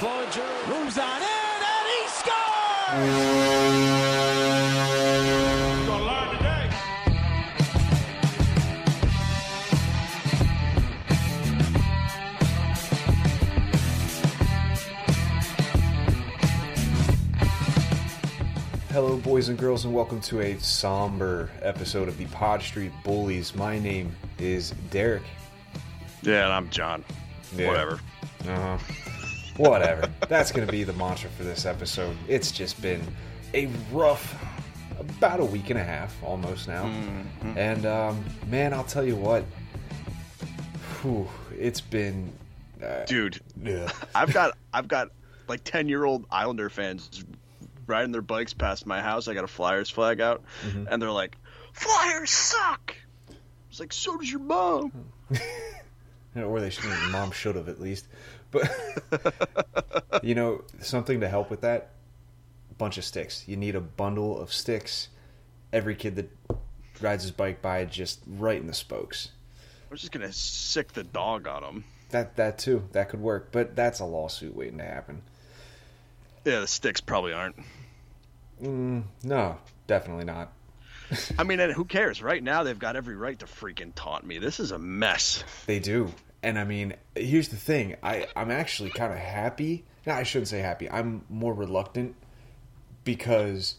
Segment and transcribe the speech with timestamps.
[0.00, 2.92] Moves on in and he scores!
[5.86, 6.70] Gonna learn today.
[18.90, 23.56] Hello, boys and girls, and welcome to a somber episode of the Pod Street Bullies.
[23.56, 25.24] My name is Derek.
[26.22, 27.04] Yeah, and I'm John.
[27.56, 27.66] Yeah.
[27.66, 27.98] Whatever.
[28.48, 28.78] Uh,
[29.58, 30.10] whatever.
[30.28, 32.16] That's going to be the mantra for this episode.
[32.26, 33.02] It's just been
[33.54, 34.34] a rough,
[34.98, 36.84] about a week and a half, almost now.
[36.84, 37.58] Mm-hmm.
[37.58, 39.44] And um, man, I'll tell you what.
[41.02, 42.32] Whew, it's been.
[42.82, 43.90] Uh, Dude, ugh.
[44.14, 45.08] I've got I've got
[45.48, 47.24] like ten year old Islander fans
[47.86, 49.28] riding their bikes past my house.
[49.28, 50.84] I got a Flyers flag out, Mm-hmm.
[50.90, 51.36] and they're like,
[51.72, 52.96] "Flyers suck."
[53.70, 54.92] It's like, so does your mom.
[56.36, 56.84] or they should.
[57.10, 58.06] Mom should have at least.
[58.50, 58.70] But
[60.22, 61.90] you know something to help with that.
[62.76, 63.44] Bunch of sticks.
[63.46, 65.08] You need a bundle of sticks.
[65.72, 66.30] Every kid that
[67.00, 69.30] rides his bike by, just right in the spokes.
[69.90, 71.84] I'm just gonna sick the dog on them.
[72.10, 72.84] That that too.
[72.92, 73.48] That could work.
[73.52, 75.22] But that's a lawsuit waiting to happen.
[76.44, 77.56] Yeah, the sticks probably aren't.
[78.62, 80.52] Mm, no, definitely not.
[81.38, 82.22] I mean, and who cares?
[82.22, 84.38] Right now, they've got every right to freaking taunt me.
[84.38, 85.44] This is a mess.
[85.66, 86.12] They do.
[86.42, 87.96] And I mean, here's the thing.
[88.02, 89.84] I, I'm actually kind of happy.
[90.06, 90.88] No, I shouldn't say happy.
[90.90, 92.14] I'm more reluctant
[93.04, 93.76] because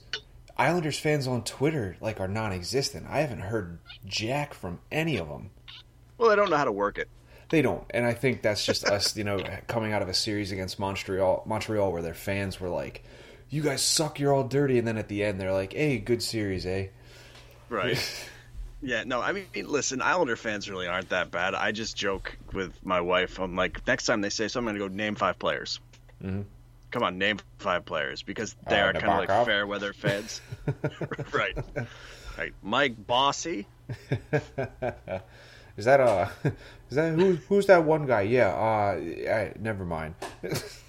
[0.57, 3.07] Islanders fans on Twitter like are non-existent.
[3.09, 5.51] I haven't heard jack from any of them.
[6.17, 7.07] Well, they don't know how to work it.
[7.49, 10.51] They don't, and I think that's just us, you know, coming out of a series
[10.51, 13.03] against Montreal, Montreal, where their fans were like,
[13.49, 16.21] "You guys suck, you're all dirty," and then at the end they're like, "Hey, good
[16.21, 16.87] series, eh?"
[17.69, 17.97] Right.
[18.81, 21.53] yeah, no, I mean, listen, Islander fans really aren't that bad.
[21.55, 23.39] I just joke with my wife.
[23.39, 25.79] I'm like, next time they say so, I'm going to go name five players.
[26.23, 26.45] Mhm.
[26.91, 30.41] Come on, name five players because they Uh, are kind of like fair weather fans.
[31.31, 31.55] right.
[32.37, 32.53] Right.
[32.63, 33.67] Mike Bossy.
[35.77, 36.27] Is that uh,
[36.89, 37.35] is that who?
[37.47, 38.21] Who's that one guy?
[38.23, 38.99] Yeah, uh,
[39.31, 40.13] I, never mind.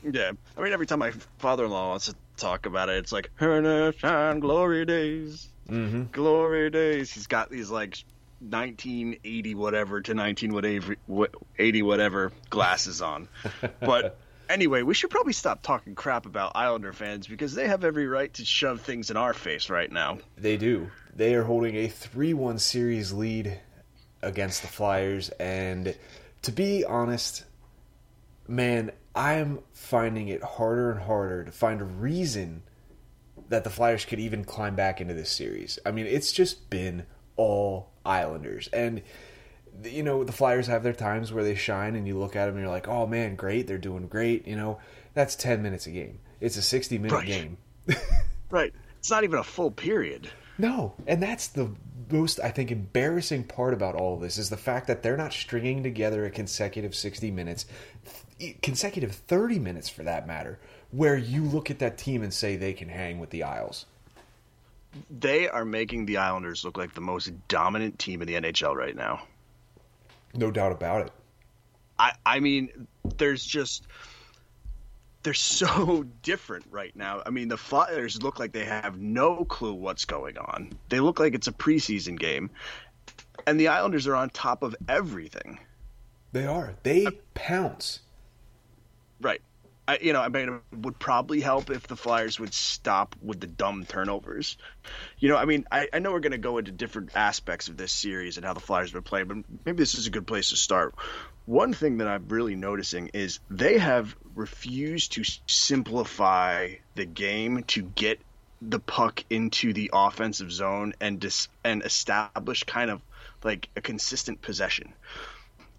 [0.02, 0.32] Yeah.
[0.56, 3.30] I mean, every time my father in law wants to talk about it, it's like,
[3.36, 5.46] Her shine glory days.
[5.70, 6.02] Mm-hmm.
[6.12, 7.12] Glory days.
[7.12, 7.96] He's got these like
[8.40, 13.28] 1980 whatever to 1980 whatever glasses on.
[13.80, 18.06] But anyway, we should probably stop talking crap about Islander fans because they have every
[18.06, 20.18] right to shove things in our face right now.
[20.36, 20.90] They do.
[21.14, 23.58] They are holding a 3 1 series lead
[24.22, 25.30] against the Flyers.
[25.30, 25.96] And
[26.42, 27.44] to be honest,
[28.46, 32.62] man, I'm finding it harder and harder to find a reason
[33.50, 35.78] that the Flyers could even climb back into this series.
[35.84, 37.04] I mean, it's just been
[37.36, 38.68] all Islanders.
[38.72, 39.02] And,
[39.84, 42.54] you know, the Flyers have their times where they shine and you look at them
[42.54, 44.46] and you're like, oh man, great, they're doing great.
[44.46, 44.78] You know,
[45.14, 46.20] that's 10 minutes a game.
[46.40, 47.26] It's a 60 minute Right.
[47.26, 47.58] game.
[48.50, 48.72] Right.
[48.98, 50.28] It's not even a full period.
[50.58, 51.70] No, and that's the
[52.10, 55.32] most I think embarrassing part about all of this is the fact that they're not
[55.32, 57.66] stringing together a consecutive 60 minutes,
[58.40, 60.58] th- consecutive 30 minutes for that matter,
[60.92, 63.86] where you look at that team and say they can hang with the Isles.
[65.10, 68.96] They are making the Islanders look like the most dominant team in the NHL right
[68.96, 69.22] now.
[70.34, 71.12] No doubt about it.
[71.98, 72.86] I I mean,
[73.18, 73.86] there's just
[75.22, 77.22] they're so different right now.
[77.24, 80.72] I mean, the Flyers look like they have no clue what's going on.
[80.88, 82.50] They look like it's a preseason game,
[83.46, 85.58] and the Islanders are on top of everything.
[86.32, 86.74] They are.
[86.82, 88.00] They pounce.
[89.20, 89.42] Right.
[89.86, 93.40] I, you know, I mean, it would probably help if the Flyers would stop with
[93.40, 94.56] the dumb turnovers.
[95.18, 97.76] You know, I mean, I, I know we're going to go into different aspects of
[97.76, 100.26] this series and how the Flyers have been playing, but maybe this is a good
[100.26, 100.94] place to start.
[101.46, 107.82] One thing that I'm really noticing is they have refused to simplify the game to
[107.82, 108.20] get
[108.62, 113.02] the puck into the offensive zone and dis- and establish kind of
[113.42, 114.92] like a consistent possession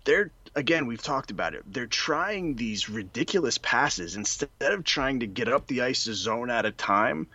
[0.04, 1.64] they're again we've talked about it.
[1.72, 4.16] They're trying these ridiculous passes.
[4.16, 7.28] Instead of trying to get up the ice a zone at a time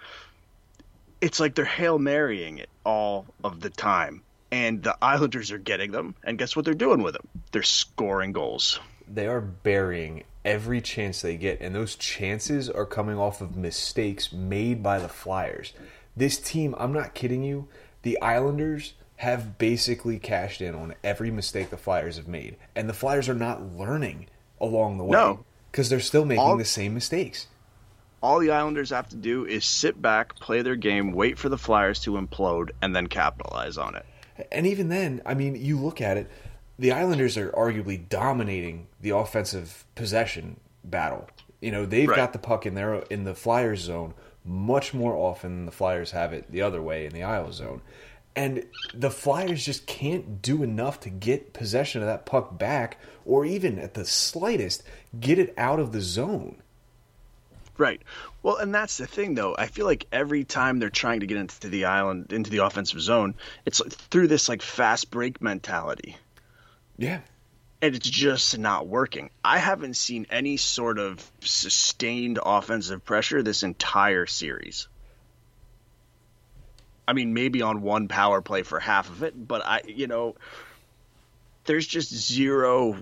[1.20, 4.22] it's like they're hail marrying it all of the time.
[4.52, 6.14] And the islanders are getting them.
[6.22, 7.26] And guess what they're doing with them?
[7.52, 8.78] They're scoring goals.
[9.12, 14.32] They are burying every chance they get, and those chances are coming off of mistakes
[14.32, 15.72] made by the Flyers.
[16.16, 17.69] This team, I'm not kidding you,
[18.02, 22.92] the Islanders have basically cashed in on every mistake the Flyers have made, and the
[22.94, 24.26] Flyers are not learning
[24.60, 25.44] along the way No.
[25.70, 27.46] because they're still making All- the same mistakes.
[28.22, 31.58] all the islanders have to do is sit back play their game wait for the
[31.58, 34.04] flyers to implode and then capitalize on it
[34.50, 36.30] And even then, I mean, you look at it,
[36.78, 41.28] the Islanders are arguably dominating the offensive possession battle.
[41.62, 42.16] You know, they've Right.
[42.16, 44.12] got the puck in their in the Flyers zone
[44.44, 47.80] much more often than the Flyers have it the other way in the Isles zone.
[48.36, 53.46] And the Flyers just can't do enough to get possession of that puck back or
[53.46, 54.82] even at the slightest
[55.18, 56.56] get it out of the zone.
[57.78, 58.00] Right.
[58.42, 59.54] Well, and that's the thing, though.
[59.58, 63.00] I feel like every time they're trying to get into the island, into the offensive
[63.00, 63.34] zone,
[63.64, 66.16] it's through this like fast break mentality,
[66.96, 67.20] Yeah.
[67.82, 69.30] and it's just not working.
[69.44, 74.88] I haven't seen any sort of sustained offensive pressure this entire series.
[77.08, 80.35] I mean, maybe on one power play for half of it, but I, you know,
[81.64, 82.97] there's just zero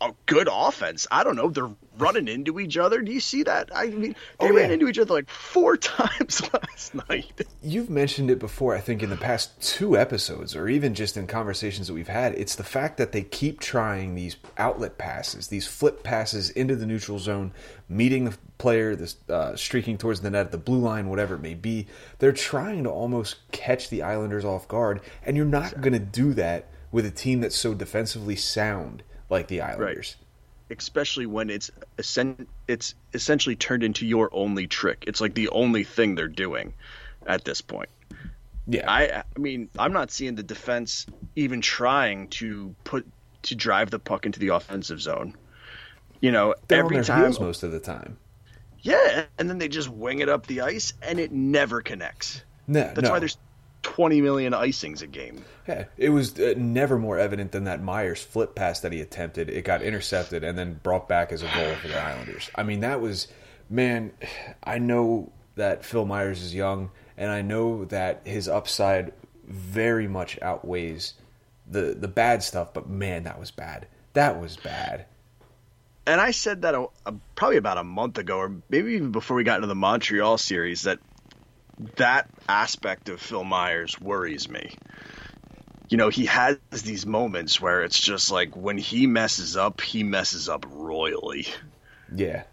[0.00, 1.06] a good offense.
[1.10, 1.48] I don't know.
[1.48, 3.02] They're running into each other.
[3.02, 3.70] Do you see that?
[3.74, 4.74] I mean, they Oh, ran yeah.
[4.74, 7.46] into each other like four times last night.
[7.62, 11.26] You've mentioned it before, I think, in the past two episodes, or even just in
[11.26, 12.34] conversations that we've had.
[12.34, 16.86] It's the fact that they keep trying these outlet passes, these flip passes into the
[16.86, 17.52] neutral zone,
[17.88, 21.42] meeting the player, this uh, streaking towards the net at the blue line, whatever it
[21.42, 21.86] may be.
[22.18, 26.32] They're trying to almost catch the Islanders off guard, and you're not going to do
[26.34, 30.16] that with a team that's so defensively sound like the Islanders.
[30.70, 31.70] Especially when it's
[32.68, 35.04] it's essentially turned into your only trick.
[35.06, 36.74] It's like the only thing they're doing
[37.26, 37.88] at this point.
[38.68, 43.06] Yeah, I I mean, I'm not seeing the defense even trying to put
[43.42, 45.34] to drive the puck into the offensive zone.
[46.20, 48.16] You know, they're every time most of the time.
[48.82, 52.42] Yeah, and then they just wing it up the ice and it never connects.
[52.66, 53.10] No, That's no.
[53.10, 53.36] why there's
[53.82, 55.44] 20 million icings a game.
[55.66, 59.48] Yeah, it was uh, never more evident than that Myers flip pass that he attempted.
[59.48, 62.50] It got intercepted and then brought back as a goal for the Islanders.
[62.54, 63.28] I mean, that was,
[63.68, 64.12] man,
[64.62, 69.12] I know that Phil Myers is young, and I know that his upside
[69.46, 71.14] very much outweighs
[71.66, 72.72] the the bad stuff.
[72.72, 73.86] But man, that was bad.
[74.12, 75.06] That was bad.
[76.06, 79.36] And I said that a, a, probably about a month ago, or maybe even before
[79.36, 80.98] we got into the Montreal series, that
[81.96, 84.74] that aspect of Phil Myers worries me.
[85.88, 90.04] You know, he has these moments where it's just like when he messes up, he
[90.04, 91.46] messes up royally.
[92.14, 92.44] Yeah,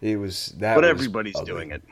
[0.00, 0.74] it was that.
[0.74, 1.46] But was everybody's ugly.
[1.46, 1.82] doing it.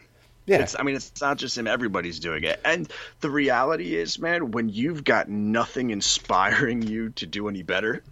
[0.46, 1.67] Yeah, It's, I mean, it's not just him.
[1.67, 2.61] Everybody's doing it.
[2.64, 8.02] And the reality is, man, when you've got nothing inspiring you to do any better,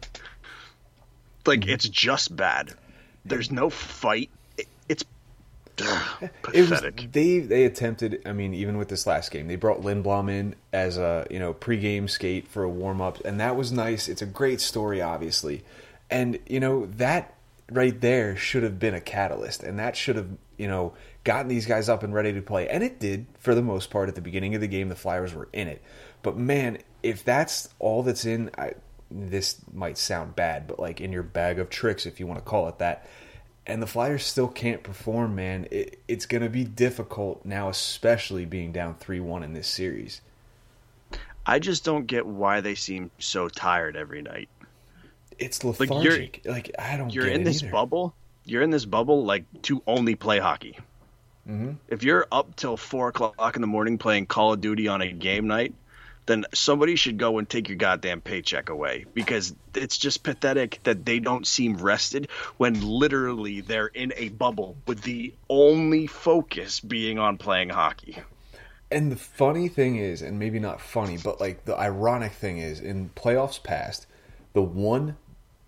[1.47, 1.71] like Mm-hmm.
[1.71, 2.75] it's just bad.
[3.25, 4.31] There's no fight.
[6.21, 8.23] It, it's It was they they attempted.
[8.27, 11.55] I mean, even with this last game, they brought Lindblom in as a you know
[11.55, 14.09] pregame skate for a warm up, and that was nice.
[14.09, 15.65] It's a great story, obviously,
[16.11, 17.35] and you know that
[17.71, 20.93] right there should have been a catalyst, and that should have you know
[21.25, 24.09] gotten these guys up and ready to play, and it did for the most part
[24.09, 24.89] at the beginning of the game.
[24.89, 25.83] The Flyers were in it,
[26.23, 28.75] but man, if that's all that's in, I,
[29.11, 32.45] this might sound bad, but like in your bag of tricks, if you want to
[32.45, 33.07] call it that
[33.67, 35.67] and the Flyers still can't perform, man.
[35.71, 40.21] It, it's going to be difficult now, especially being down 3 1 in this series.
[41.47, 44.49] I just don't get why they seem so tired every night.
[45.39, 45.65] It's
[46.05, 47.73] you're- Like, I don't You're in this either.
[47.73, 48.15] bubble.
[48.45, 50.79] You're in this bubble like to only play hockey.
[51.49, 51.73] Mm-hmm.
[51.89, 55.11] If you're up till four o'clock in the morning playing Call of Duty on a
[55.11, 55.75] game night,
[56.31, 61.05] then somebody should go and take your goddamn paycheck away because it's just pathetic that
[61.05, 67.19] they don't seem rested when literally they're in a bubble with the only focus being
[67.19, 68.19] on playing hockey.
[68.93, 72.81] And the funny thing is, and maybe not funny, but like the ironic thing is,
[72.81, 74.07] in playoffs past,
[74.53, 75.17] the one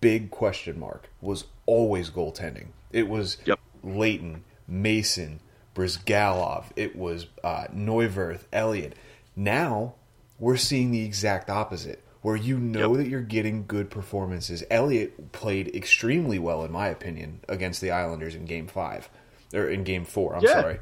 [0.01, 2.69] big question mark was always goaltending.
[2.93, 3.59] It was Yep.
[3.83, 5.41] Leighton, Mason,
[5.75, 6.67] Bryzgalov.
[6.77, 8.95] It was uh, Neuwirth, Elliott.
[9.35, 9.95] Now
[10.43, 13.05] we're seeing the exact opposite, where you know Yep.
[13.05, 14.65] that you're getting good performances.
[14.71, 19.09] Elliott played extremely well, in my opinion, against the Islanders in Game Five
[19.55, 20.35] or in Game Four.
[20.35, 20.53] I'm Yeah.
[20.61, 20.81] sorry.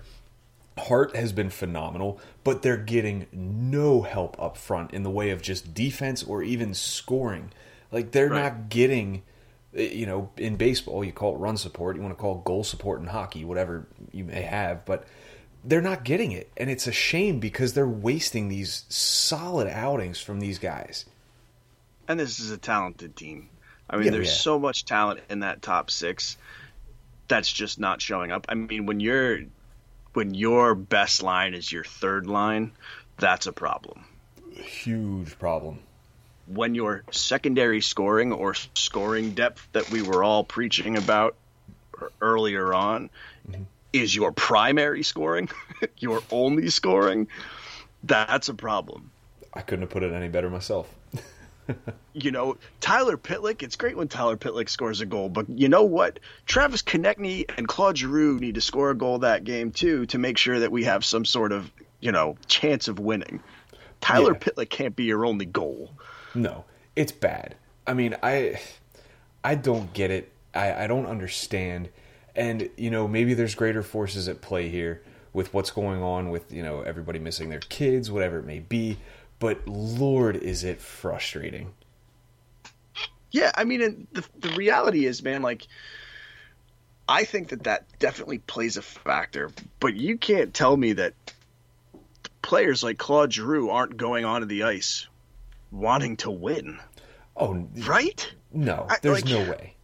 [0.78, 5.42] Hart has been phenomenal, but they're getting no help up front in the way of
[5.42, 7.50] just defense or even scoring.
[7.92, 8.42] Like they're Right.
[8.44, 9.22] not getting,
[9.76, 12.44] eh, you know, in baseball you call it run support, you want to call it
[12.44, 15.04] goal support in hockey, whatever you may have, but
[15.64, 20.40] they're not getting it, and it's a shame because they're wasting these solid outings from
[20.40, 21.04] these guys.
[22.08, 23.48] And this is a talented team.
[23.88, 24.34] I mean, Yeah, there's yeah.
[24.34, 26.36] so much talent in that top six
[27.28, 28.46] that's just not showing up.
[28.48, 29.40] I mean, when you're
[30.12, 32.72] when your best line is your third line,
[33.18, 34.04] that's a problem.
[34.52, 35.78] Huge problem.
[36.48, 41.36] When your secondary scoring or scoring depth that we were all preaching about
[42.20, 43.10] earlier on
[43.92, 45.48] is your primary scoring,
[45.98, 47.28] your only scoring,
[48.02, 49.10] that's a problem.
[49.52, 50.92] I couldn't have put it any better myself.
[52.12, 55.84] you know, Tyler Pitlick, it's great when Tyler Pitlick scores a goal, but you know
[55.84, 56.20] what?
[56.46, 60.38] Travis Konecny and Claude Giroux need to score a goal that game too to make
[60.38, 61.70] sure that we have some sort of,
[62.00, 63.40] you know, chance of winning.
[64.00, 64.38] Tyler Yeah.
[64.38, 65.92] Pitlick can't be your only goal.
[66.34, 66.64] No,
[66.96, 67.56] it's bad.
[67.86, 68.60] I mean, I
[69.42, 70.32] I don't get it.
[70.54, 71.88] I, I don't understand.
[72.36, 76.52] And, you know, maybe there's greater forces at play here with what's going on with,
[76.52, 78.98] you know, everybody missing their kids, whatever it may be.
[79.38, 81.72] But Lord, is it frustrating.
[83.32, 85.66] Yeah, I mean, and the the reality is, man, like
[87.08, 91.14] I think that that definitely plays a factor, but you can't tell me that
[92.42, 95.06] players like Claude Giroux aren't going onto the ice
[95.70, 96.78] wanting to win,
[97.36, 98.32] Oh, right?
[98.52, 99.74] no, I- there's like- no way.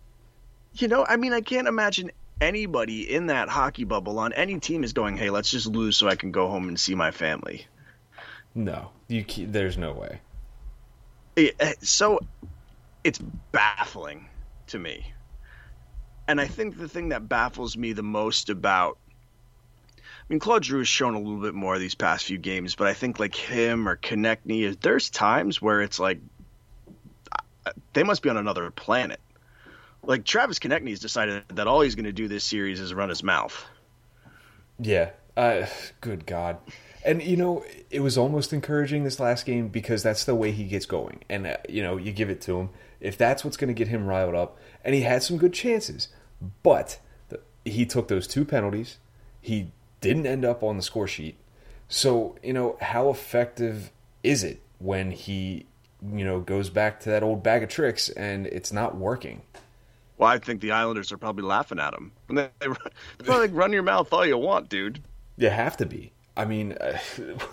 [0.75, 4.85] You know, I mean, I can't imagine anybody in that hockey bubble on any team
[4.85, 7.66] is going, "Hey, let's just lose so I can go home and see my family."
[8.55, 10.21] No, you there's no way.
[11.37, 12.21] It- eh, so
[13.05, 13.19] it's
[13.52, 14.28] baffling
[14.69, 15.12] to me.
[16.28, 18.99] And I think the thing that baffles me the most about
[19.99, 22.88] I mean Claude Giroux has shown a little bit more these past few games, but
[22.88, 26.19] I think like him or Konecny, there's times where it's like
[27.64, 29.21] uh, they must be on another planet.
[30.07, 33.23] Like Travis Konecny's decided that all he's going to do this series is run his
[33.23, 33.65] mouth.
[34.79, 35.11] Yeah.
[35.37, 35.67] Uh,
[36.01, 36.59] good God.
[37.05, 40.65] And you know, it was almost encouraging this last game because that's the way he
[40.65, 42.71] gets going, and uh, you know, you give it to him
[43.01, 44.59] if that's what's going to get him riled up.
[44.85, 46.09] And he had some good chances,
[46.65, 46.99] but
[47.29, 48.99] the, he took those two penalties.
[49.41, 49.71] He
[50.01, 51.37] didn't end up on the score sheet.
[51.89, 53.93] So you know, how effective
[54.25, 55.67] is it when he,
[56.03, 59.43] you know, goes back to that old bag of tricks and it's not working?
[60.18, 62.12] Well, I think the Islanders are probably laughing at him.
[62.28, 62.76] And they, they, they're
[63.25, 65.02] probably like, run your mouth all you want, dude.
[65.37, 66.12] You have to be.
[66.37, 66.99] I mean, uh,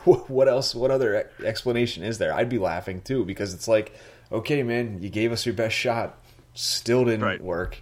[0.05, 0.73] what else?
[0.75, 2.33] What other explanation is there?
[2.33, 3.93] I'd be laughing too because it's like,
[4.31, 6.17] okay, man, you gave us your best shot,
[6.53, 7.41] still didn't Right.
[7.41, 7.81] work.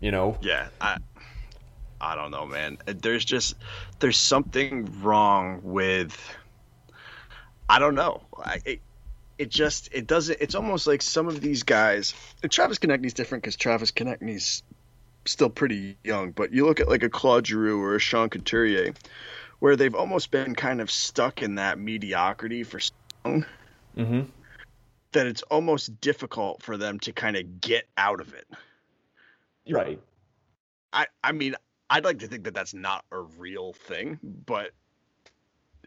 [0.00, 0.98] You know, Yeah, I
[2.00, 2.78] I don't know, man.
[2.86, 3.54] There's just
[4.00, 6.16] there's something wrong with
[7.68, 8.22] I don't know.
[8.36, 8.80] I, it,
[9.38, 10.38] it just it doesn't.
[10.40, 12.14] It's almost like some of these guys.
[12.42, 14.62] And Travis Konecny's different because Travis Konecny's
[15.26, 16.32] still pretty young.
[16.32, 18.94] But you look at like a Claude Giroux or a Sean Couturier,
[19.58, 22.92] where they've almost been kind of stuck in that mediocrity for so
[23.24, 23.46] long
[23.96, 24.20] hmm
[25.12, 28.46] that it's almost difficult for them to kind of get out of it.
[29.70, 30.00] right?
[30.92, 31.54] I I mean,
[31.88, 34.72] I'd like to think that that's not a real thing, but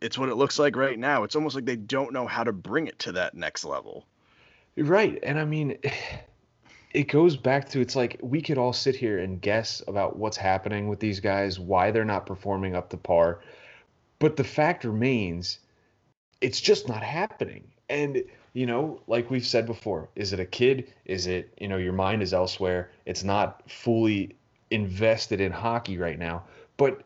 [0.01, 1.23] it's what it looks like right now.
[1.23, 4.05] It's almost like they don't know how to bring it to that next level.
[4.75, 5.19] Right.
[5.23, 5.77] And I mean,
[6.93, 10.37] it goes back to it's like we could all sit here and guess about what's
[10.37, 13.41] happening with these guys, why they're not performing up to par.
[14.19, 15.59] But the fact remains,
[16.41, 17.71] it's just not happening.
[17.89, 18.23] And,
[18.53, 20.93] you know, like we've said before, is it a kid?
[21.05, 22.91] Is it, you know, your mind is elsewhere?
[23.05, 24.35] It's not fully
[24.69, 26.43] invested in hockey right now.
[26.77, 27.03] But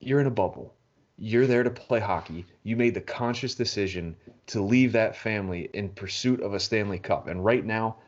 [0.00, 0.74] you're in a bubble.
[1.24, 2.44] You're there to play hockey.
[2.64, 4.16] You made the conscious decision
[4.48, 7.28] to leave that family in pursuit of a Stanley Cup.
[7.28, 7.98] And right now,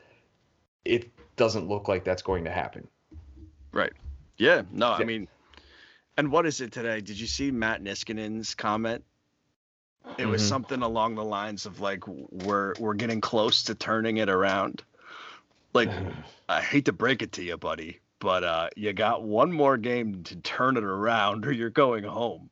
[0.85, 2.89] it doesn't look like that's going to happen.
[3.71, 3.93] Right.
[4.37, 4.63] Yeah.
[4.73, 5.29] No, I mean,
[6.17, 7.01] and what is it today?
[7.01, 9.05] Did you see Matt Niskanen's comment?
[10.19, 10.49] It was Mhm.
[10.49, 14.83] something along the lines of like we're we're getting close to turning it around.
[15.73, 15.89] Like
[16.49, 20.25] I hate to break it to you, buddy, but uh, you got one more game
[20.25, 22.51] to turn it around, or you're going home.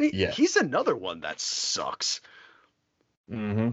[0.00, 0.30] And he, Yeah.
[0.30, 2.22] he's another one that sucks.
[3.30, 3.68] Mm-hmm.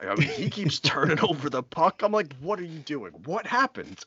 [0.00, 2.02] I mean, he keeps turning over the puck.
[2.04, 3.12] I'm like, what are you doing?
[3.24, 4.04] What happened?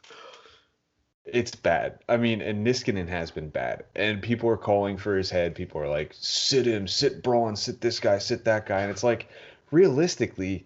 [1.26, 2.00] It's bad.
[2.08, 3.84] I mean, and Niskanen has been bad.
[3.94, 5.54] And people are calling for his head.
[5.54, 8.80] People are like, sit him, sit Braun, sit this guy, sit that guy.
[8.82, 9.28] And it's like,
[9.72, 10.66] realistically,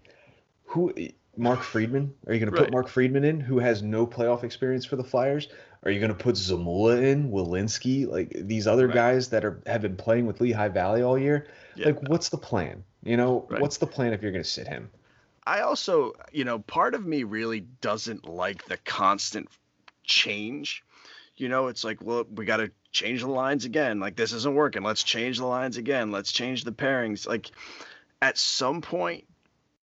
[0.65, 0.93] who
[1.37, 2.13] Mark Friedman?
[2.27, 2.65] Are you going to Right.
[2.65, 5.47] put Mark Friedman in, who has no playoff experience for the Flyers?
[5.83, 8.95] Are you going to put Zamula in, Walensky, like these other Right.
[8.95, 11.47] guys that are have been playing with Lehigh Valley all year?
[11.75, 11.87] Yeah.
[11.87, 12.83] Like, what's the plan?
[13.03, 13.61] You know, Right.
[13.61, 14.89] what's the plan if you're going to sit him?
[15.45, 19.47] I also, you know, part of me really doesn't like the constant
[20.03, 20.83] change.
[21.37, 23.99] You know, it's like, well, we got to change the lines again.
[23.99, 24.83] Like this isn't working.
[24.83, 26.11] Let's change the lines again.
[26.11, 27.27] Let's change the pairings.
[27.27, 27.51] Like
[28.21, 29.25] at some point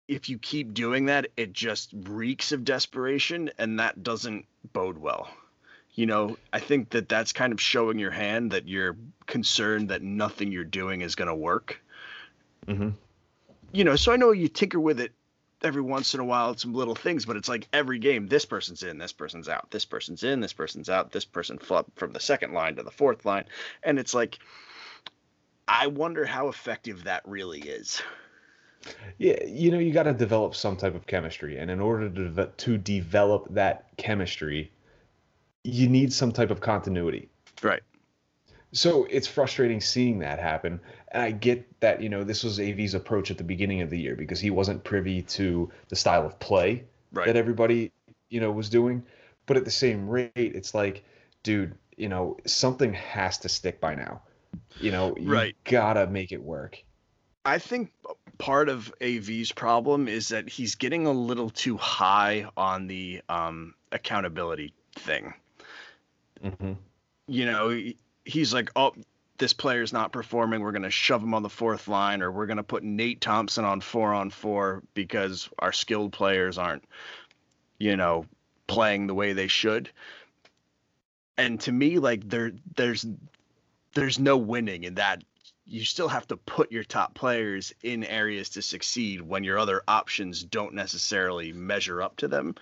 [0.07, 5.29] if you keep doing that, it just reeks of desperation and that doesn't bode well.
[5.93, 8.95] You know, I think that that's kind of showing your hand that you're
[9.27, 11.81] concerned that nothing you're doing is going to work
[12.67, 12.89] Mm-hmm.
[13.71, 15.11] you know, so I know you tinker with it
[15.63, 18.83] every once in a while, some little things, but it's like every game, this person's
[18.83, 22.19] in, this person's out, this person's in, this person's out, this person flopped from the
[22.19, 23.45] second line to the fourth line.
[23.83, 24.39] And it's like,
[25.67, 28.01] I wonder how effective that really is.
[29.17, 32.47] Yeah, you know, you got to develop some type of chemistry, and in order to
[32.57, 34.71] to develop that chemistry,
[35.63, 37.29] you need some type of continuity.
[37.61, 37.81] Right.
[38.73, 42.93] So it's frustrating seeing that happen, and I get that you know this was AV's
[42.93, 46.39] approach at the beginning of the year because he wasn't privy to the style of
[46.39, 47.25] play Right.
[47.25, 47.91] that everybody
[48.29, 49.03] you know was doing,
[49.45, 51.03] but at the same rate, it's like,
[51.43, 54.21] dude, you know, something has to stick by now.
[54.79, 55.55] You know, you Right.
[55.65, 56.81] gotta make it work.
[57.43, 57.91] I think
[58.37, 63.73] part of AV's problem is that he's getting a little too high on the um,
[63.91, 65.33] accountability thing.
[66.43, 66.73] Hmm
[67.27, 67.83] You know,
[68.25, 68.93] he's like, oh,
[69.37, 70.61] this player's not performing.
[70.61, 73.21] We're going to shove him on the fourth line, or we're going to put Nate
[73.21, 76.83] Thompson on four on four because our skilled players aren't,
[77.79, 78.25] you know,
[78.67, 79.89] playing the way they should.
[81.37, 83.05] And to me, like there, there's,
[83.95, 85.23] there's no winning in that.
[85.65, 89.81] You still have to put your top players in areas to succeed when your other
[89.87, 92.55] options don't necessarily measure up to them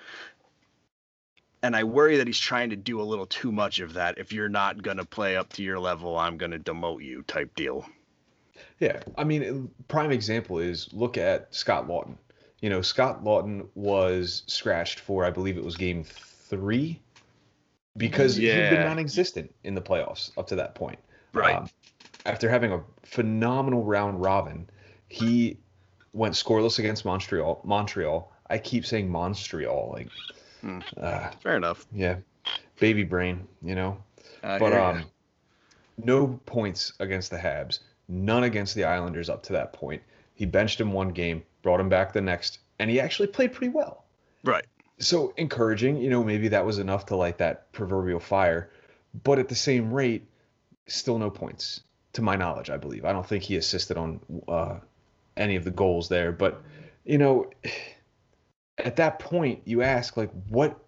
[1.61, 4.17] and I worry that he's trying to do a little too much of that.
[4.17, 7.85] If you're not gonna play up to your level, I'm gonna demote you type deal.
[8.79, 12.17] Yeah, I mean, prime example is look at Scott Lawton.
[12.61, 17.01] You know, Scott Lawton was scratched for, I believe it was game three,
[17.95, 20.99] because he'd been non-existent in the playoffs up to that point.
[21.33, 21.55] Right.
[21.55, 21.69] Um,
[22.25, 24.69] after having a phenomenal round robin,
[25.07, 25.57] he
[26.13, 27.61] went scoreless against Montreal.
[27.63, 28.31] Montreal.
[28.49, 30.09] I keep saying Montreal, like,
[30.97, 31.85] Uh, Fair enough.
[31.91, 32.17] yeah,
[32.79, 33.97] baby brain, you know.
[34.43, 35.05] I But um,
[35.97, 40.01] no points against the Habs, none against the Islanders up to that point.
[40.35, 43.73] He benched him one game, brought him back the next, and he actually played pretty
[43.73, 44.05] well.
[44.43, 44.65] right.
[45.01, 48.69] So encouraging, you know, maybe that was enough to light that proverbial fire.
[49.23, 50.27] But at the same rate,
[50.87, 51.81] still no points,
[52.13, 53.05] to my knowledge, I believe.
[53.05, 54.79] I don't think he assisted on uh,
[55.37, 56.33] any of the goals there.
[56.33, 56.61] But,
[57.05, 57.49] you know,
[58.85, 60.79] at that point, you ask, like, what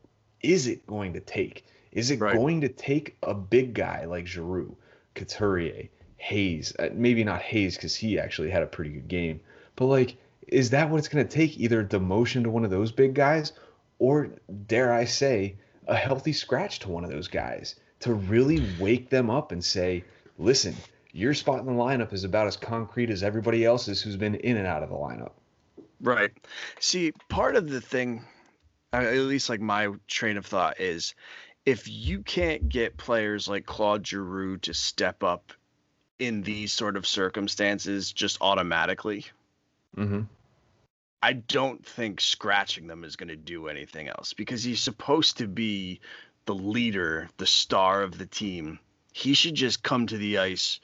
[0.41, 1.65] is it going to take?
[1.91, 2.35] Is it Right.
[2.35, 4.75] going to take a big guy like Giroux,
[5.15, 6.73] Couturier, Hayes?
[6.79, 9.39] Uh, maybe not Hayes because he actually had a pretty good game.
[9.75, 10.15] But, like,
[10.47, 11.59] is that what it's going to take?
[11.59, 13.53] Either demotion to one of those big guys
[13.99, 14.29] or
[14.67, 15.55] dare I say,
[15.87, 20.03] a healthy scratch to one of those guys to really wake them up and say,
[20.39, 20.75] listen,
[21.11, 24.57] your spot in the lineup is about as concrete as everybody else's who's been in
[24.57, 25.33] and out of the lineup.
[26.01, 26.31] Right.
[26.79, 28.23] See, part of the thing,
[28.91, 31.13] at least like my train of thought is,
[31.65, 35.53] if you can't get players like Claude Giroux to step up
[36.17, 39.25] in these sort of circumstances just automatically,
[39.97, 40.21] Mm-hmm.
[41.21, 45.47] I don't think scratching them is going to do anything else because he's supposed to
[45.47, 45.99] be
[46.45, 48.79] the leader, the star of the team.
[49.13, 50.79] He should just come to the ice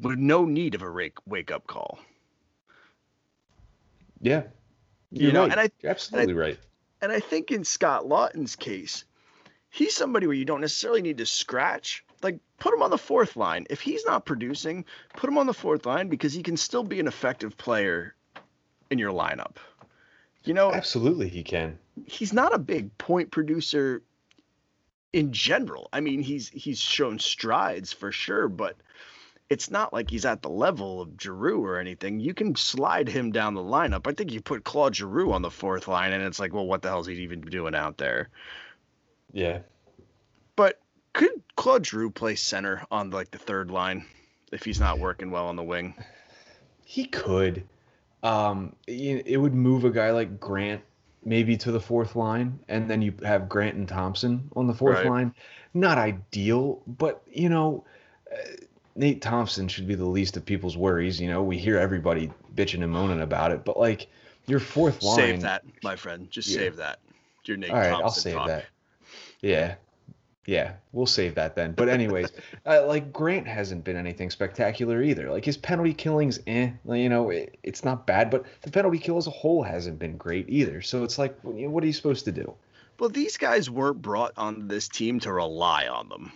[0.00, 2.00] with no need of a wake wake up call.
[4.22, 4.44] Yeah.
[5.10, 5.50] You You're know, right.
[5.52, 6.58] and I- You're absolutely right.
[7.02, 9.04] And I think in Scott Lawton's case,
[9.68, 12.04] he's somebody where you don't necessarily need to scratch.
[12.22, 13.66] Like put him on the fourth line.
[13.68, 14.84] If he's not producing,
[15.16, 18.14] put him on the fourth line because he can still be an effective player
[18.90, 19.56] in your lineup.
[20.44, 21.78] You know, Absolutely, he can.
[22.06, 24.02] he's not a big point producer
[25.12, 25.88] in general.
[25.92, 28.76] I mean, he's he's shown strides for sure, but
[29.50, 32.20] it's not like he's at the level of Giroux or anything.
[32.20, 34.06] You can slide him down the lineup.
[34.06, 36.82] I think you put Claude Giroux on the fourth line, and it's like, well, what
[36.82, 38.30] the hell is he even doing out there?
[39.32, 39.60] Yeah.
[40.56, 40.80] But
[41.12, 44.06] could Claude Giroux play center on like the third line
[44.52, 45.94] if he's not working well on the wing?
[46.84, 47.64] He could.
[48.22, 50.82] Um, it would move a guy like Grant
[51.24, 54.98] maybe to the fourth line, and then you have Grant and Thompson on the fourth
[54.98, 55.06] Right.
[55.06, 55.34] line.
[55.74, 57.84] Not ideal, but you know,
[58.32, 58.36] uh,
[58.94, 61.20] Nate Thompson should be the least of people's worries.
[61.20, 64.08] You know, we hear everybody bitching and moaning about it, but like
[64.46, 65.16] your fourth line.
[65.16, 66.30] Save that, my friend.
[66.30, 66.58] Just Yeah.
[66.58, 66.98] save that.
[67.44, 68.46] Your Nate All right, Thompson I'll save talk.
[68.48, 68.64] that.
[69.40, 69.74] Yeah.
[70.44, 71.70] Yeah, we'll save that then.
[71.72, 72.32] But anyways,
[72.66, 75.30] uh, like Grant hasn't been anything spectacular either.
[75.30, 79.18] Like his penalty killings, eh, you know, it, it's not bad, but the penalty kill
[79.18, 80.82] as a whole hasn't been great either.
[80.82, 82.54] So it's like, you know, what are you supposed to do?
[82.98, 86.32] Well, these guys weren't brought on this team to rely on them.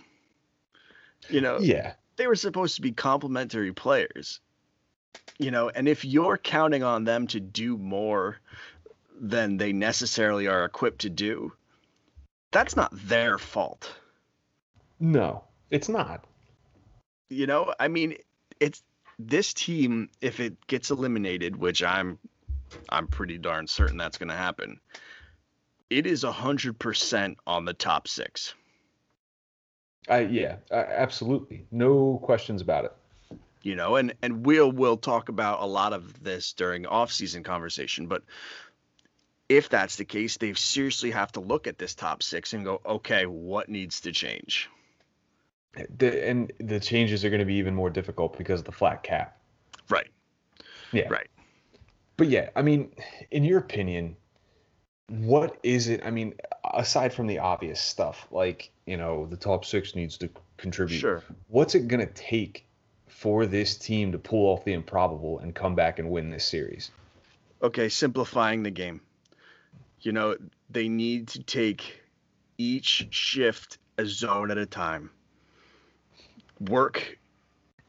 [1.29, 4.39] You know, Yeah, they were supposed to be complementary players.
[5.39, 8.37] You know, and if you're counting on them to do more
[9.19, 11.53] than they necessarily are equipped to do,
[12.51, 13.93] that's not their fault.
[14.99, 16.25] no, it's not.
[17.29, 18.15] You know, I mean,
[18.59, 18.81] it's
[19.19, 22.17] this team if it gets eliminated, which I'm
[22.89, 24.79] I'm pretty darn certain that's going to happen.
[25.89, 28.53] It is 100% on the top 6.
[30.09, 32.93] I yeah, absolutely, no questions about it.
[33.63, 38.07] You know, and and we'll we'll talk about a lot of this during off-season conversation,
[38.07, 38.23] but
[39.49, 42.81] if that's the case, they seriously have to look at this top six and go,
[42.85, 44.69] okay, what needs to change?
[45.97, 49.03] The, and the changes are going to be even more difficult because of the flat
[49.03, 49.39] cap.
[49.89, 50.09] Right.
[50.91, 51.07] Yeah.
[51.09, 51.27] Right.
[52.17, 52.91] But yeah, I mean,
[53.31, 54.17] in your opinion,
[55.09, 56.01] what is it?
[56.05, 56.33] I mean,
[56.73, 60.99] aside from the obvious stuff, like, you know, the top six needs to contribute.
[60.99, 61.23] Sure.
[61.47, 62.65] What's it going to take
[63.07, 66.91] for this team to pull off the improbable and come back and win this series?
[67.63, 69.01] Okay, simplifying the game.
[70.01, 70.35] You know,
[70.69, 72.01] they need to take
[72.57, 75.09] each shift a zone at a time.
[76.59, 77.17] Work,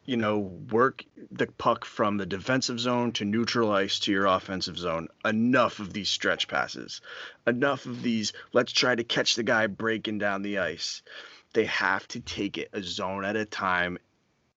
[0.08, 4.78] you know, work the puck from the defensive zone to neutral ice to your offensive
[4.78, 5.08] zone.
[5.22, 7.02] Enough of these stretch passes.
[7.46, 11.02] Enough of these, let's try to catch the guy breaking down the ice.
[11.52, 13.98] They have to take it a zone at a time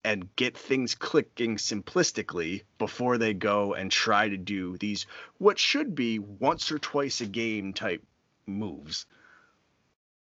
[0.03, 5.07] and get things clicking simplistically before they go and try to do these
[5.39, 8.03] what should be once or twice a game type
[8.45, 9.07] moves.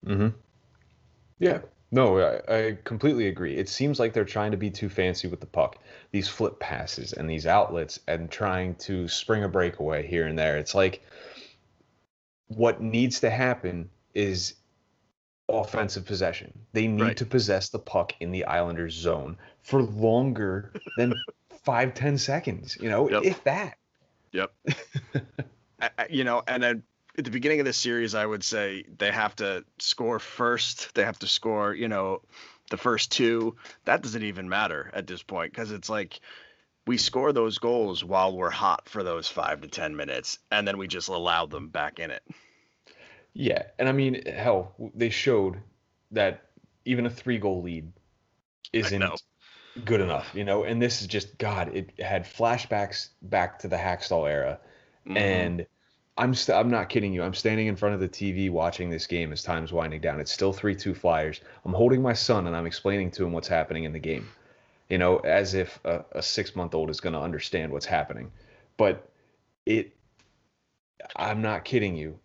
[0.03, 0.29] Mm-hmm.
[1.37, 1.59] Yeah.
[1.91, 3.55] No, I, I completely agree.
[3.55, 5.77] It seems like they're trying to be too fancy with the puck.
[6.11, 10.57] These flip passes and these outlets and trying to spring a breakaway here and there.
[10.57, 11.01] It's like
[12.47, 14.55] what needs to happen is
[15.47, 16.53] offensive possession.
[16.73, 17.17] They need Right.
[17.17, 21.23] to possess the puck in the Islanders zone for longer than
[21.63, 23.23] five, ten seconds, you know, Yep.
[23.23, 23.77] if that.
[24.31, 24.53] Yep.
[25.81, 26.83] I, you know, and then
[27.19, 30.95] at the beginning of the series, I would say they have to score first.
[30.95, 32.21] They have to score, you know,
[32.71, 33.55] the first two.
[33.85, 36.19] That doesn't even matter at this point because it's like
[36.87, 40.77] we score those goals while we're hot for those five to 10 minutes, and then
[40.77, 42.23] we just allow them back in it.
[43.33, 45.57] Yeah, and I mean, hell, they showed
[46.11, 46.45] that
[46.85, 47.91] even a three goal lead
[48.73, 49.21] isn't
[49.85, 50.63] good enough, you know.
[50.63, 51.75] And this is just God.
[51.75, 54.59] It had flashbacks back to the Hakstol era,
[55.05, 55.17] Mhm.
[55.17, 55.67] and
[56.19, 57.23] I'm st- I'm not kidding you.
[57.23, 60.19] I'm standing in front of the TV watching this game as time's winding down.
[60.19, 61.41] It's still three two Flyers.
[61.65, 64.27] I'm holding my son and I'm explaining to him what's happening in the game,
[64.89, 68.31] you know, as if a, a six month old is going to understand what's happening,
[68.77, 69.09] but
[69.65, 69.95] it.
[71.15, 72.19] I'm not kidding you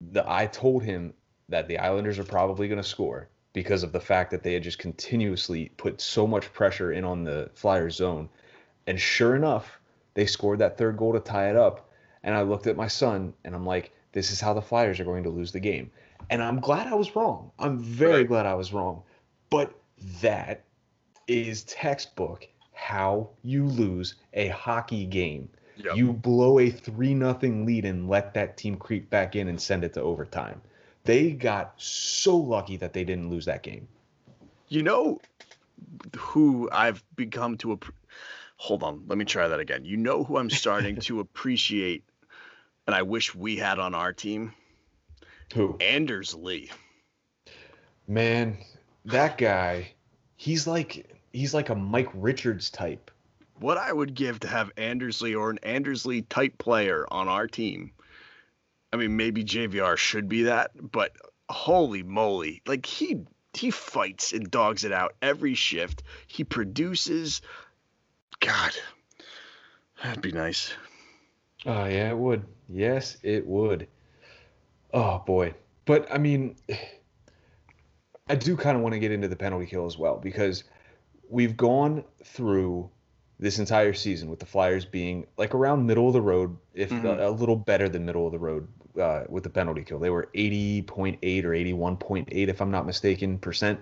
[0.00, 1.12] the I told him
[1.48, 4.62] that the Islanders are probably going to score because of the fact that they had
[4.62, 8.28] just continuously put so much pressure in on the Flyers zone.
[8.86, 9.80] And sure enough,
[10.14, 11.87] they scored that third goal to tie it up.
[12.28, 15.04] And I looked at my son and I'm like, this is how the Flyers are
[15.04, 15.90] going to lose the game.
[16.28, 17.52] And I'm glad I was wrong.
[17.58, 19.02] I'm very glad I was wrong.
[19.48, 19.72] But
[20.20, 20.64] that
[21.26, 25.48] is textbook how you lose a hockey game.
[25.78, 25.96] Yep.
[25.96, 29.82] You blow a 3 nothing lead and let that team creep back in and send
[29.82, 30.60] it to overtime.
[31.04, 33.88] They got so lucky that they didn't lose that game.
[34.68, 35.18] You know
[36.14, 37.94] who I've become to app-
[38.58, 39.86] hold on, let me try that again.
[39.86, 42.04] You know who I'm starting to appreciate
[42.88, 44.54] and I wish we had on our team?
[45.52, 45.76] Who?
[45.78, 46.70] Anders Lee.
[48.06, 48.56] Man,
[49.04, 49.92] that guy,
[50.36, 53.10] he's like he's like a Mike Richards type.
[53.60, 57.28] What I would give to have Anders Lee or an Anders Lee type player on
[57.28, 57.92] our team.
[58.90, 61.14] I mean, maybe JVR should be that, but
[61.50, 62.62] holy moly.
[62.66, 63.18] Like he
[63.52, 66.02] he fights and dogs it out every shift.
[66.26, 67.42] He produces
[68.40, 68.72] God.
[70.02, 70.72] That'd be nice.
[71.66, 72.46] Oh yeah, it would.
[72.68, 73.88] Yes, it would.
[74.92, 75.54] Oh boy.
[75.84, 76.56] But I mean
[78.28, 80.64] I do kind of want to get into the penalty kill as well because
[81.30, 82.90] we've gone through
[83.40, 87.04] this entire season with the Flyers being like around middle of the road, if Mhm.
[87.04, 88.66] a, a little better than middle of the road
[89.00, 89.98] uh, with the penalty kill.
[90.00, 93.80] They were 80.8 or 81.8, if I'm not mistaken, percent.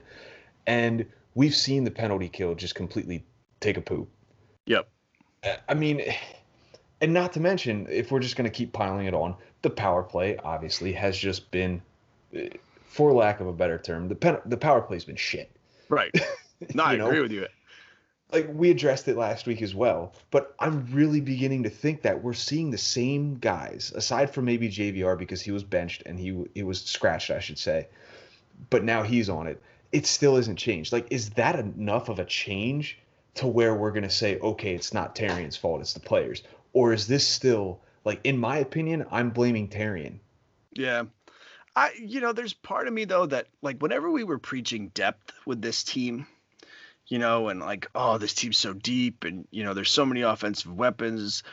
[0.66, 3.25] And we've seen the penalty kill just completely
[3.61, 4.09] take a poop.
[4.66, 4.88] Yep.
[5.68, 6.03] I mean,
[7.01, 10.03] and not to mention, if we're just going to keep piling it on, the power
[10.03, 11.83] play obviously has just been,
[12.37, 12.41] uh,
[12.85, 15.51] for lack of a better term, the pen, the power play's been shit.
[15.89, 16.15] Right.
[16.75, 17.09] No, I know?
[17.09, 17.47] agree with you.
[18.33, 22.23] Like we addressed it last week as well, but I'm really beginning to think that
[22.23, 26.45] we're seeing the same guys, aside from maybe JVR because he was benched and he
[26.55, 27.89] he was scratched, I should say,
[28.71, 29.63] but now he's on it.
[29.93, 30.93] It still isn't changed.
[30.93, 32.99] Like, is that enough of a change
[33.35, 36.43] to where we're gonna say, okay, it's not Therrien's fault, it's the players,
[36.77, 40.19] or is this still like, in my opinion, I'm blaming Therrien.
[40.75, 41.05] Yeah.
[41.75, 45.33] I you know, there's part of me though that like whenever we were preaching depth
[45.47, 46.27] with this team,
[47.07, 50.21] you know, and like, oh, this team's so deep and you know, there's so many
[50.21, 51.45] offensive weapons.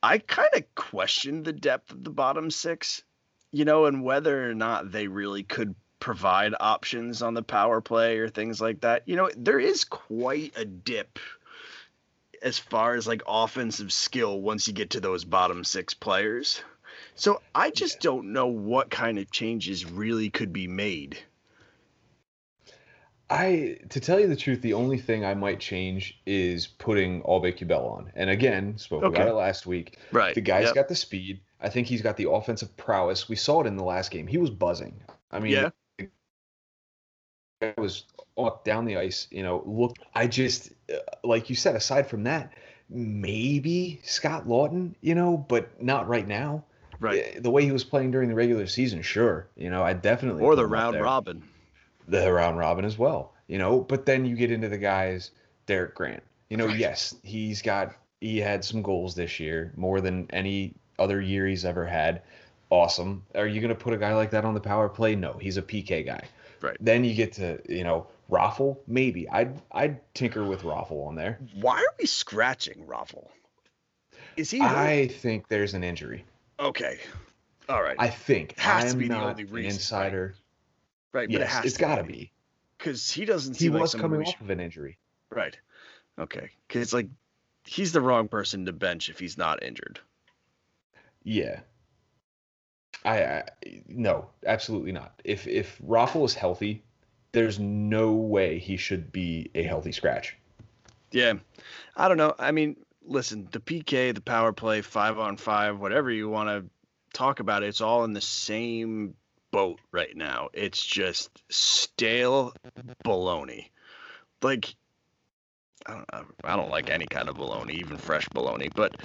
[0.00, 3.02] I kind of questioned the depth of the bottom six,
[3.50, 8.18] you know, and whether or not they really could provide options on the power play
[8.18, 9.02] or things like that.
[9.06, 11.18] You know, there is quite a dip
[12.42, 16.62] as far as like offensive skill once you get to those bottom six players.
[17.14, 18.10] So I just yeah.
[18.10, 21.18] don't know what kind of changes really could be made.
[23.28, 27.86] I, to tell you the truth, the only thing I might change is putting Aubé-Kubel
[27.86, 28.10] on.
[28.16, 29.22] And again, spoke okay.
[29.22, 29.98] about it last week.
[30.10, 30.34] Right.
[30.34, 30.74] The guy's yep.
[30.74, 31.40] got the speed.
[31.60, 33.28] I think he's got the offensive prowess.
[33.28, 34.26] We saw it in the last game.
[34.26, 35.00] He was buzzing.
[35.30, 35.70] I mean, yeah.
[37.60, 38.04] It was
[38.46, 39.26] up down the ice.
[39.30, 39.96] You know, look.
[40.14, 41.76] I just, uh, like you said.
[41.76, 42.52] Aside from that,
[42.88, 46.64] maybe Scott Lawton, You know, but not right now.
[46.98, 47.42] Right.
[47.42, 49.48] The way he was playing during the regular season, sure.
[49.56, 51.42] You know, I definitely or the round robin
[52.06, 53.32] the round robin as well.
[53.46, 55.30] You know, but then you get into the guys,
[55.66, 56.22] Derek Grant.
[56.50, 61.20] You know, yes, he's got he had some goals this year, more than any other
[61.20, 62.22] year he's ever had.
[62.68, 63.24] Awesome.
[63.34, 65.16] Are you going to put a guy like that on the power play?
[65.16, 66.22] No, he's a PK guy.
[66.60, 66.76] Right.
[66.78, 69.28] Then you get to, you know, Raffl, maybe.
[69.28, 71.38] I'd I'd tinker with Raffl on there.
[71.54, 73.28] Why are we scratching Raffl?
[74.36, 74.76] Is he hurt?
[74.76, 76.24] I think there's an injury.
[76.58, 76.98] Okay.
[77.68, 77.96] All right.
[77.98, 78.52] I think.
[78.52, 79.72] It has I to be the only reason.
[79.72, 80.34] Insider.
[81.12, 82.30] Right, yes, but it has it's got to be
[82.78, 83.56] because he doesn't.
[83.56, 84.98] He was like coming off of an injury.
[85.30, 85.58] Right.
[86.18, 86.50] Okay.
[86.66, 87.08] Because it's like
[87.64, 89.98] he's the wrong person to bench if he's not injured.
[91.24, 91.60] Yeah.
[93.04, 93.44] I, I
[93.88, 95.20] no, absolutely not.
[95.24, 96.84] If if Raffl is healthy,
[97.32, 100.36] there's no way he should be a healthy scratch.
[101.12, 101.34] Yeah,
[101.96, 102.34] I don't know.
[102.38, 106.70] I mean, listen, the PK, the power play, five on five, whatever you want to
[107.12, 109.14] talk about, it's all in the same
[109.50, 110.48] boat right now.
[110.52, 112.54] It's just stale
[113.04, 113.68] baloney.
[114.42, 114.74] Like
[115.86, 118.96] I don't, I don't like any kind of baloney, even fresh baloney, but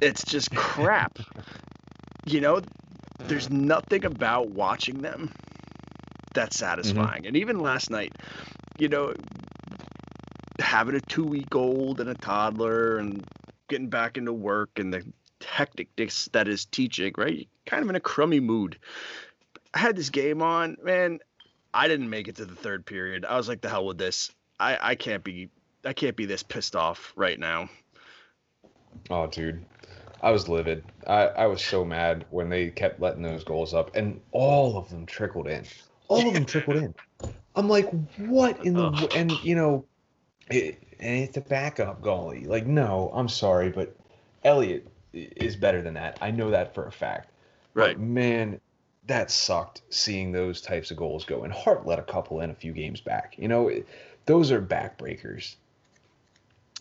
[0.00, 1.18] it's just crap.
[2.26, 2.60] you know,
[3.18, 5.32] there's nothing about watching them
[6.34, 6.66] that's mm-hmm.
[6.66, 7.22] satisfying.
[7.22, 7.26] Mm-hmm.
[7.26, 8.12] And even last night,
[8.78, 9.14] you know,
[10.58, 13.24] having a two week old and a toddler and
[13.68, 15.04] getting back into work and the
[15.40, 17.48] hecticness that is teaching, right?
[17.66, 18.78] kind of in a crummy mood.
[19.72, 21.20] I had this game on, man.
[21.72, 23.24] I didn't make it to the third period.
[23.24, 24.30] I was like, the hell with this.
[24.60, 25.50] I, I can't be
[25.84, 27.68] I can't be this pissed off right now.
[29.10, 29.64] Oh, dude.
[30.22, 30.84] I was livid.
[31.06, 34.88] I, I was so mad when they kept letting those goals up, and all of
[34.88, 35.64] them trickled in.
[36.08, 36.94] All of them trickled in.
[37.56, 39.10] I'm like, what in the Ugh.
[39.14, 39.84] and you know,
[40.50, 42.46] it, and it's a backup goalie.
[42.46, 43.96] Like, no, I'm sorry, but
[44.44, 46.18] Elliott is better than that.
[46.20, 47.30] I know that for a fact.
[47.74, 48.60] Right, but man
[49.06, 51.44] that sucked seeing those types of goals go.
[51.44, 53.34] And Hart let a couple in a few games back.
[53.38, 53.86] You know, it,
[54.26, 55.56] those are backbreakers.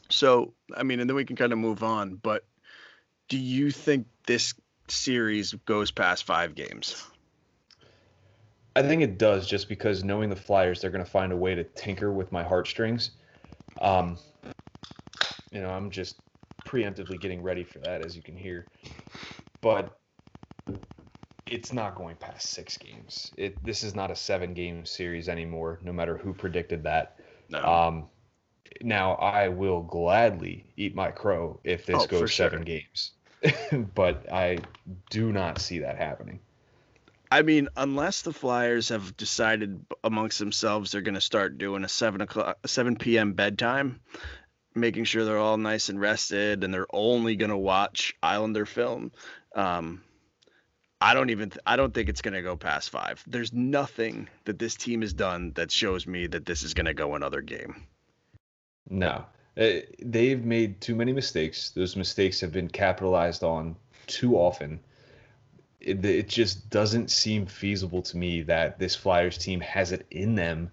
[0.09, 2.15] So, I mean, and then we can kind of move on.
[2.15, 2.45] But
[3.27, 4.53] do you think this
[4.87, 7.03] series goes past five games?
[8.75, 11.53] I think it does, just because knowing the Flyers, they're going to find a way
[11.53, 13.11] to tinker with my heartstrings.
[13.79, 14.17] Um,
[15.51, 16.15] you know, I'm just
[16.65, 18.65] preemptively getting ready for that, as you can hear.
[19.61, 19.95] But
[21.45, 23.31] it's not going past six games.
[23.37, 25.79] It this is not a seven game series anymore.
[25.83, 27.19] No matter who predicted that.
[27.49, 27.63] No.
[27.63, 28.09] Um,
[28.81, 32.79] now I will gladly eat my crow if this oh, goes seven sure.
[32.79, 33.11] games,
[33.95, 34.57] but I
[35.11, 36.39] do not see that happening.
[37.33, 41.89] I mean, unless the Flyers have decided amongst themselves they're going to start doing a
[41.89, 43.33] seven o'clock, seven p.m.
[43.33, 44.01] bedtime,
[44.75, 49.11] making sure they're all nice and rested, and they're only going to watch Islander film.
[49.55, 50.03] Um,
[51.01, 53.23] I don't even I don't think it's going to go past 5.
[53.25, 56.93] There's nothing that this team has done that shows me that this is going to
[56.93, 57.87] go another game.
[58.87, 59.25] No.
[59.57, 61.71] Uh, they've made too many mistakes.
[61.71, 64.81] Those mistakes have been capitalized on too often.
[65.83, 70.35] It, it just doesn't seem feasible to me that this Flyers team has it in
[70.35, 70.71] them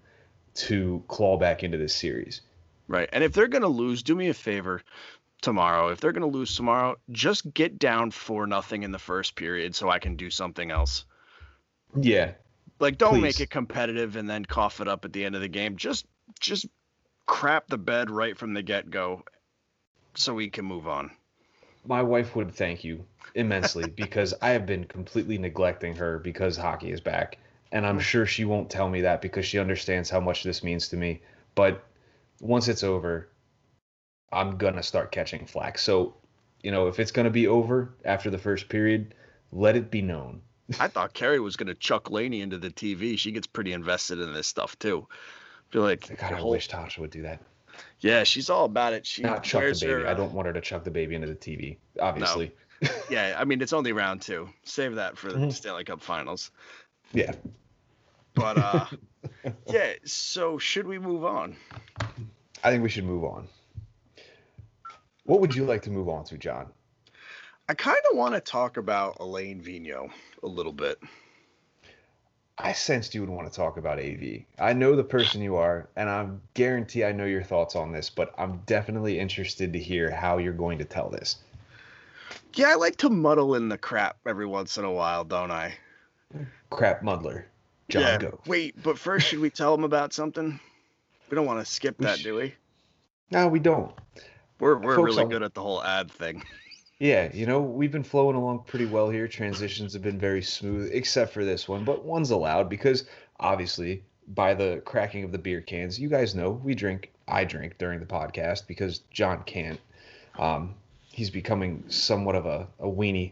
[0.53, 2.41] to claw back into this series.
[2.87, 3.09] Right.
[3.13, 4.81] And if they're going to lose, do me a favor
[5.41, 5.89] tomorrow.
[5.89, 9.75] If they're going to lose tomorrow, just get down for nothing in the first period
[9.75, 11.05] so I can do something else.
[11.95, 12.31] Yeah.
[12.79, 13.21] Like don't Please.
[13.21, 15.77] make it competitive and then cough it up at the end of the game.
[15.77, 16.05] Just
[16.39, 16.65] just
[17.25, 19.23] crap the bed right from the get-go
[20.15, 21.11] so we can move on.
[21.85, 26.91] My wife would thank you immensely because I have been completely neglecting her because hockey
[26.91, 27.37] is back.
[27.71, 30.89] And I'm sure she won't tell me that because she understands how much this means
[30.89, 31.21] to me.
[31.55, 31.83] But
[32.41, 33.29] once it's over,
[34.31, 35.77] I'm gonna start catching flack.
[35.77, 36.15] So,
[36.63, 39.13] you know, if it's gonna be over after the first period,
[39.51, 40.41] let it be known.
[40.79, 43.17] I thought Carrie was gonna chuck Laney into the TV.
[43.17, 45.07] She gets pretty invested in this stuff too.
[45.09, 46.51] I feel like God, I whole...
[46.51, 47.41] wish Tasha would do that.
[47.99, 49.05] Yeah, she's all about it.
[49.05, 49.91] She not chuck the baby.
[49.93, 50.11] Her, uh...
[50.11, 51.77] I don't want her to chuck the baby into the TV.
[51.99, 52.51] Obviously.
[52.81, 52.89] No.
[53.09, 54.49] yeah, I mean it's only round two.
[54.63, 55.47] Save that for mm-hmm.
[55.47, 56.51] the Stanley Cup Finals.
[57.13, 57.33] Yeah.
[58.33, 58.85] But uh,
[59.67, 59.93] yeah.
[60.05, 61.55] So should we move on?
[62.63, 63.47] I think we should move on
[65.23, 66.67] What would you like to move on to, John?
[67.67, 70.11] I kind of want to talk about Alain Vigneault
[70.43, 70.99] a little bit.
[72.63, 74.41] I sensed you would want to talk about AV.
[74.59, 78.09] I know the person you are, and I guarantee I know your thoughts on this,
[78.09, 81.37] but I'm definitely interested to hear how you're going to tell this.
[82.53, 85.73] Yeah, I like to muddle in the crap every once in a while, don't I?
[86.69, 87.47] Crap muddler.
[87.89, 88.17] John, yeah.
[88.17, 88.39] go.
[88.45, 90.59] Wait, but first, should we tell them about something?
[91.29, 92.53] We don't want to skip We that, do we?
[93.31, 93.93] No, we don't.
[94.59, 96.43] We're we're Folks, really good at the whole ad thing.
[97.01, 99.27] Yeah, you know, we've been flowing along pretty well here.
[99.27, 103.05] Transitions have been very smooth, except for this one, but one's allowed because
[103.39, 107.79] obviously, by the cracking of the beer cans, you guys know we drink, I drink
[107.79, 109.79] during the podcast because John can't.
[110.37, 110.75] Um,
[111.11, 113.31] he's becoming somewhat of a, a weenie.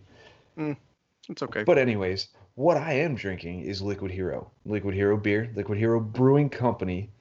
[1.30, 1.64] It's okay.
[1.64, 4.50] But, anyways, what I am drinking is Liquid Hero.
[4.66, 7.12] Liquid Hero beer, Liquid Hero Brewing Company.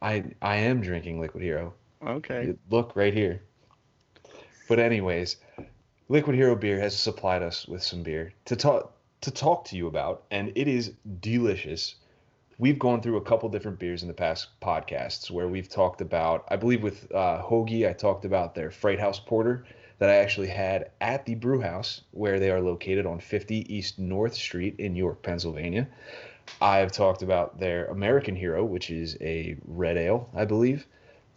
[0.00, 1.74] I I am drinking Liquid Hero.
[2.06, 2.54] okay.
[2.70, 3.42] Look right here.
[4.68, 5.36] But anyways,
[6.10, 9.88] Liquid Hero Beer has supplied us with some beer to talk to talk to you
[9.88, 11.96] about, and it is delicious.
[12.58, 16.44] We've gone through a couple different beers in the past podcasts where we've talked about,
[16.48, 19.64] I believe with uh, Hoagie, I talked about their Freight House Porter
[19.98, 23.98] that I actually had at the brew house where they are located on 50 East
[23.98, 25.88] North Street in York, Pennsylvania.
[26.60, 30.86] I've talked about their American Hero, which is a red ale, I believe,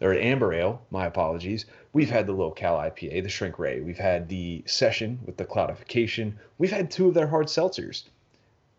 [0.01, 0.81] or amber ale.
[0.89, 1.65] My apologies.
[1.93, 3.81] We've had the Locale IPA, the Shrink Ray.
[3.81, 6.33] We've had the Session with the Cloudification.
[6.57, 8.03] We've had two of their hard seltzers.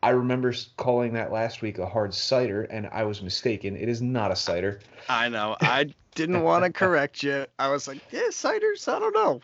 [0.03, 3.77] I remember calling that last week a hard cider, and I was mistaken.
[3.77, 4.81] It is not a cider.
[5.09, 5.57] I know.
[5.61, 7.47] I didn't want to correct you.
[7.59, 8.89] I was like, yeah, ciders.
[8.89, 9.41] I don't know.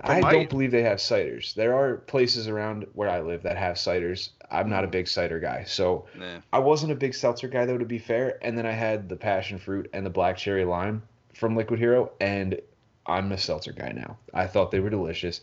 [0.00, 1.54] I might- don't believe they have ciders.
[1.54, 4.30] There are places around where I live that have ciders.
[4.52, 6.40] I'm not a big cider guy, so Nah.
[6.52, 8.38] I wasn't a big seltzer guy though, to be fair.
[8.42, 11.02] And then I had the passion fruit and the black cherry lime
[11.34, 12.60] from Liquid Hero, and
[13.06, 14.18] I'm a seltzer guy now.
[14.34, 15.40] I thought they were delicious.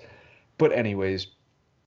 [0.57, 1.27] But anyways,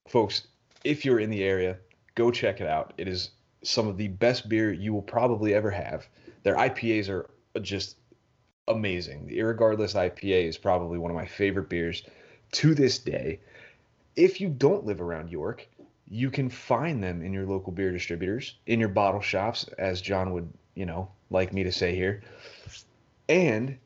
[0.09, 0.49] folks,
[0.85, 1.79] if you're in the area,
[2.15, 2.93] go check it out.
[2.99, 3.31] It is
[3.63, 6.09] some of the best beer you will probably ever have.
[6.43, 7.31] Their IPAs are
[7.61, 7.97] just
[8.69, 9.27] amazing.
[9.27, 12.03] The Irregardless IPA is probably one of my favorite beers
[12.53, 13.41] to this day.
[14.17, 15.69] If you don't live around York,
[16.13, 20.35] you can find them in your local beer distributors, in your bottle shops, as John
[20.35, 22.21] would, you know, like me to say here.
[23.31, 23.79] And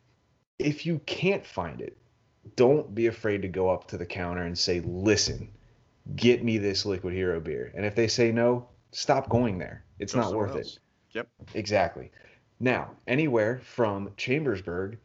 [0.58, 1.96] if you can't find it,
[2.56, 5.48] don't be afraid to go up to the counter and say, listen,
[6.16, 7.70] get me this Liquid Hero beer.
[7.76, 9.84] And if they say no, stop going there.
[10.00, 10.74] It's Go not worth else.
[10.74, 10.78] it.
[11.12, 11.28] Yep.
[11.54, 12.10] Exactly.
[12.58, 14.98] Now, anywhere from Chambersburg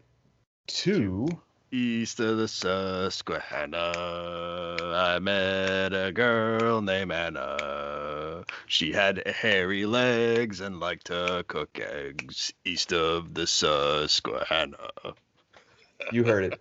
[0.67, 1.27] to
[1.73, 3.93] East of the Susquehanna,
[4.93, 8.43] I met a girl named Anna.
[8.65, 12.51] She had hairy legs and liked to cook eggs.
[12.65, 14.89] East of the Susquehanna.
[16.11, 16.59] You heard it.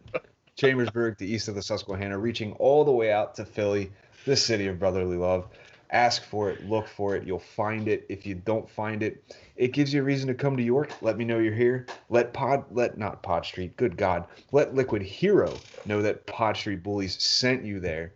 [0.55, 3.91] Chambersburg to east of the Susquehanna, reaching all the way out to Philly,
[4.27, 5.49] the city of brotherly love.
[5.93, 8.07] Ask for it, look for it, you'll find it.
[8.09, 9.25] If you don't find it,
[9.57, 10.93] it gives you a reason to come to York.
[11.03, 11.87] Let me know you're here.
[12.09, 15.53] Let Pod, let not Pod Street, good God, let Liquid Hero
[15.87, 18.13] know that Pod Street Bullies sent you there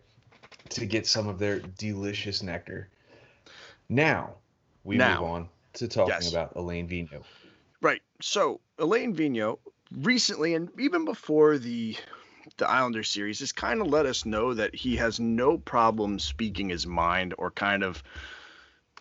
[0.69, 2.89] to get some of their delicious nectar.
[3.89, 4.35] Now,
[4.83, 5.19] we Now.
[5.19, 6.31] move on to talking Yes.
[6.31, 7.25] about Alain Vigneault.
[7.81, 8.01] Right.
[8.21, 9.59] So Alain Vigneault
[9.91, 11.97] recently, and even before the
[12.57, 16.69] the Islander series, has kind of let us know that he has no problem speaking
[16.69, 18.03] his mind or kind of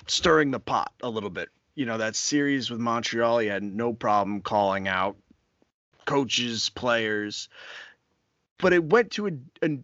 [0.07, 1.49] stirring the pot a little bit.
[1.75, 5.17] You know, that series with Montreal, he had no problem calling out
[6.05, 7.49] coaches, players,
[8.59, 9.31] but it went to a,
[9.63, 9.79] a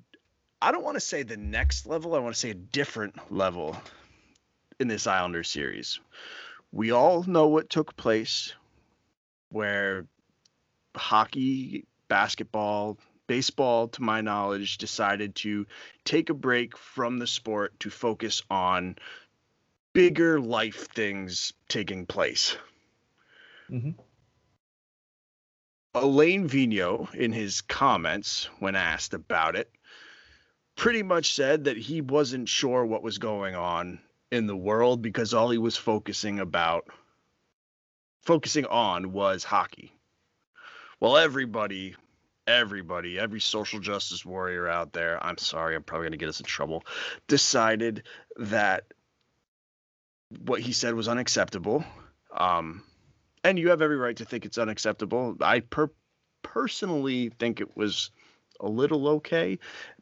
[0.62, 3.76] I don't want to say the next level, I want to say a different level
[4.78, 6.00] in this Islander series.
[6.70, 8.52] We all know what took place
[9.50, 10.06] where
[10.94, 12.98] hockey, basketball,
[13.30, 15.64] baseball, to my knowledge, decided to
[16.04, 18.96] take a break from the sport to focus on
[19.92, 22.56] bigger life things taking place.
[23.70, 23.94] Mhm.
[25.94, 29.70] Alain Vigneault, in his comments when asked about it,
[30.74, 34.00] pretty much said that he wasn't sure what was going on
[34.32, 36.88] in the world because all he was focusing about
[38.22, 39.92] focusing on was hockey.
[40.98, 41.94] Well, everybody,
[42.50, 46.40] everybody, every social justice warrior out there, I'm sorry, I'm probably going to get us
[46.40, 46.84] in trouble,
[47.28, 48.04] decided
[48.36, 48.84] that
[50.44, 51.84] what he said was unacceptable.
[52.36, 52.82] Um,
[53.42, 55.36] and you have every right to think it's unacceptable.
[55.40, 55.90] I per-
[56.42, 58.10] personally think it was
[58.60, 59.58] a little okay,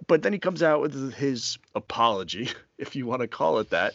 [0.06, 3.94] but then he comes out with his apology, if you want to call it that,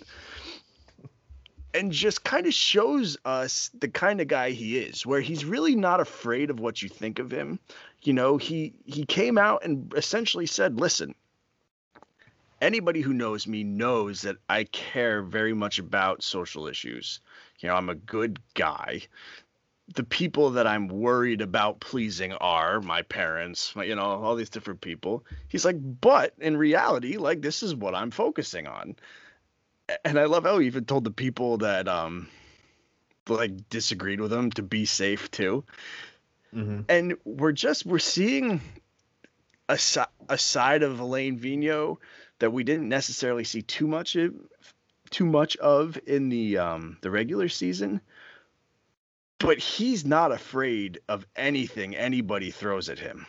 [1.74, 5.76] and just kind of shows us the kind of guy he is, where he's really
[5.76, 7.60] not afraid of what you think of him.
[8.02, 11.16] You know, he he came out and essentially said, "Listen,
[12.64, 17.20] anybody who knows me knows that I care very much about social issues.
[17.60, 19.02] You know, I'm a good guy.
[19.96, 24.50] The people that I'm worried about pleasing are my parents, my, you know, all these
[24.50, 25.26] different people.
[25.50, 28.96] He's like, but in reality, like this is what I'm focusing on.
[30.06, 32.28] And I love how he even told the people that um
[33.28, 35.64] like disagreed with him to be safe too.
[36.54, 36.82] Mm-hmm.
[36.90, 38.62] And we're just we're seeing
[39.70, 39.80] a,
[40.30, 41.98] a side of Alain Vigneault
[42.40, 44.34] that we didn't necessarily see too much of,
[45.10, 48.02] too much of in the um, the regular season.
[49.40, 53.26] But he's not afraid of anything anybody throws at him.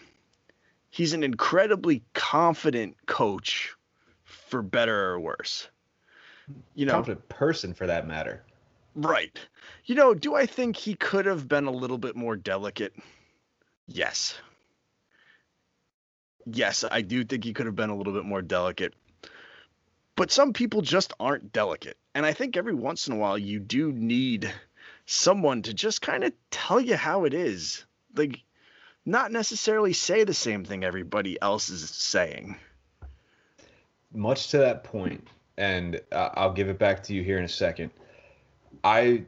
[0.90, 3.74] He's an incredibly confident coach,
[4.24, 5.68] for better or worse.
[6.74, 8.44] You know, Confident person for that matter.
[8.94, 9.38] right?
[9.86, 12.94] You know, do I think he could have been a little bit more delicate?
[13.86, 14.36] Yes.
[16.46, 18.94] Yes, I do think he could have been a little bit more delicate.
[20.16, 21.96] But some people just aren't delicate.
[22.14, 24.52] And I think every once in a while you do need
[25.06, 27.84] someone to just kind of tell you how it is.
[28.14, 28.42] Like,
[29.04, 32.56] not necessarily say the same thing everybody else is saying.
[34.12, 35.26] much to that point,
[35.58, 37.90] and uh, I'll give it back to you here in a second.
[38.82, 39.24] I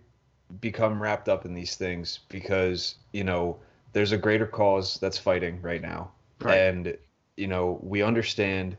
[0.61, 3.59] become wrapped up in these things because you know
[3.93, 6.11] there's a greater cause that's fighting right now,
[6.41, 6.59] Right.
[6.59, 6.97] and
[7.37, 8.77] you know we understand.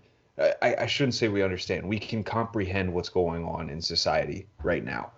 [0.61, 1.87] I, I shouldn't say we understand.
[1.87, 5.11] We can comprehend what's going on in society right now,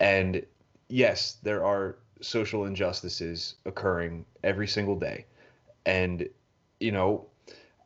[0.00, 0.44] and
[0.88, 5.26] yes, there are social injustices occurring every single day,
[5.86, 6.28] and
[6.80, 7.26] you know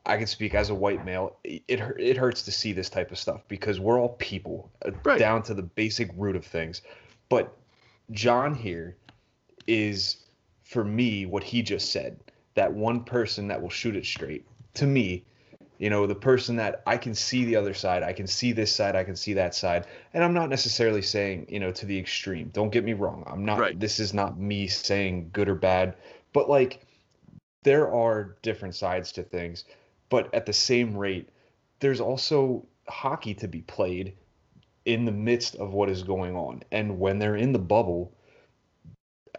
[0.05, 1.37] I can speak as a white male.
[1.43, 5.19] It it hurts to see this type of stuff because we're all people, uh, Right.
[5.19, 6.81] down to the basic root of things.
[7.29, 7.55] But
[8.11, 8.95] John here
[9.67, 10.17] is,
[10.63, 12.19] for me, what he just said.
[12.55, 14.45] That one person that will shoot it straight.
[14.75, 15.23] To me,
[15.77, 18.75] you know, the person that I can see the other side, I can see this
[18.75, 21.97] side, I can see that side, and I'm not necessarily saying, you know, to the
[21.97, 22.49] extreme.
[22.49, 23.23] Don't get me wrong.
[23.27, 23.59] I'm not.
[23.59, 23.79] Right.
[23.79, 25.95] This is not me saying good or bad,
[26.33, 26.81] but like,
[27.63, 29.65] there are different sides to things
[30.09, 31.29] but at the same rate,
[31.79, 34.13] there's also hockey to be played
[34.85, 36.63] in the midst of what is going on.
[36.71, 38.11] And when they're in the bubble,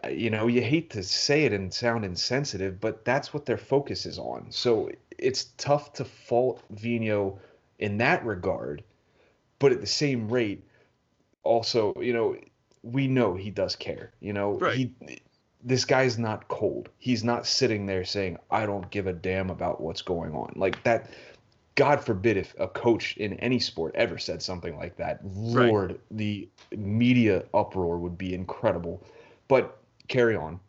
[0.03, 3.57] uh, you know, you hate to say it and sound insensitive, but that's what their
[3.57, 4.47] focus is on.
[4.49, 7.39] So it's tough to fault Vigneault
[7.79, 8.83] in that regard.
[9.59, 10.63] But at the same rate,
[11.43, 12.35] also, you know,
[12.83, 14.11] we know he does care.
[14.21, 14.77] You know, Right.
[14.77, 14.95] he
[15.63, 16.89] this guy's not cold.
[16.97, 20.53] He's not sitting there saying, I don't give a damn about what's going on.
[20.55, 21.09] Like that,
[21.75, 25.19] God forbid if a coach in any sport ever said something like that.
[25.23, 25.69] Right.
[25.69, 29.05] Lord, the media uproar would be incredible.
[29.47, 30.59] But carry on.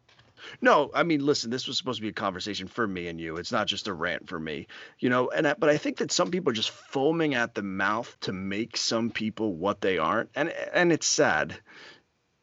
[0.61, 3.37] No, I mean, listen, this was supposed to be a conversation for me and you.
[3.37, 4.67] It's not just a rant for me,
[4.99, 5.31] you know.
[5.31, 8.33] And I, but I think that some people are just foaming at the mouth to
[8.33, 11.57] make some people what they aren't, and and it's sad.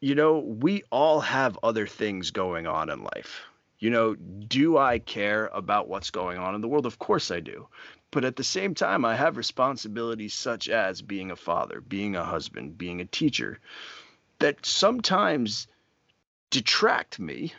[0.00, 3.42] You know, we all have other things going on in life.
[3.78, 6.86] You know, do I care about what's going on in the world?
[6.86, 7.68] Of course I do.
[8.10, 12.24] But at the same time, I have responsibilities such as being a father, being a
[12.24, 13.60] husband, being a teacher,
[14.38, 15.68] that sometimes
[16.50, 17.52] detract me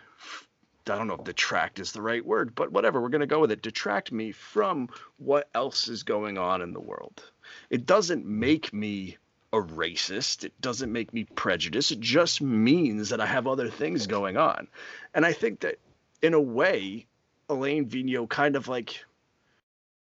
[0.89, 3.39] I don't know if detract is the right word, but whatever, we're going to go
[3.39, 3.61] with it.
[3.61, 7.23] Detract me from what else is going on in the world.
[7.69, 9.17] It doesn't make me
[9.53, 10.43] a racist.
[10.43, 11.91] It doesn't make me prejudiced.
[11.91, 14.67] It just means that I have other things going on.
[15.13, 15.75] And I think that
[16.21, 17.05] in a way,
[17.49, 19.03] Alain Vigneault kind of like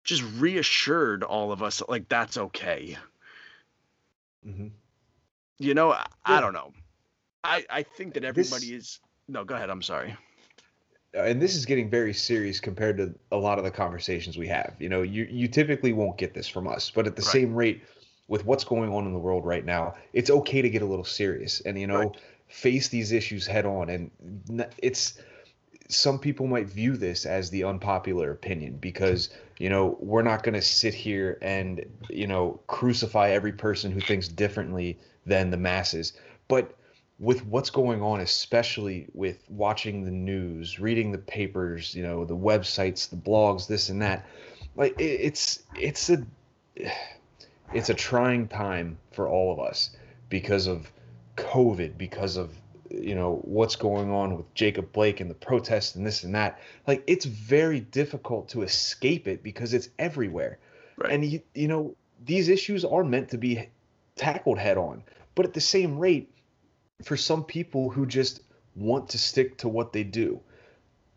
[0.03, 2.97] just reassured all of us that like that's okay.
[4.47, 4.67] Mm-hmm.
[5.59, 6.71] You know, I, I don't know.
[7.43, 9.69] I, I think that This- everybody is no, go ahead.
[9.69, 10.15] I'm sorry.
[11.13, 14.75] and this is getting very serious compared to a lot of the conversations we have.
[14.79, 17.31] You know, you you typically won't get this from us, but at the Right.
[17.31, 17.83] same rate,
[18.29, 21.03] with what's going on in the world right now, it's okay to get a little
[21.03, 22.17] serious and you know Right.
[22.47, 23.89] face these issues head on.
[23.89, 24.11] And
[24.77, 25.19] it's
[25.89, 30.53] some people might view this as the unpopular opinion because you know we're not going
[30.53, 36.13] to sit here and you know crucify every person who thinks differently than the masses,
[36.47, 36.75] but
[37.19, 42.35] with what's going on, especially with watching the news, reading the papers, you know, the
[42.37, 44.25] websites, the blogs, this and that,
[44.75, 46.25] like it, it's it's a
[47.73, 49.91] it's a trying time for all of us
[50.29, 50.91] because of
[51.37, 52.53] COVID, because of
[52.89, 56.59] you know what's going on with Jacob Blake and the protests and this and that.
[56.87, 60.57] Like it's very difficult to escape it because it's everywhere.
[60.97, 61.11] Right.
[61.11, 61.95] And you, you know,
[62.25, 63.69] these issues are meant to be
[64.15, 65.03] tackled head on.
[65.35, 66.31] But at the same rate,
[67.03, 68.41] for some people who just
[68.75, 70.41] want to stick to what they do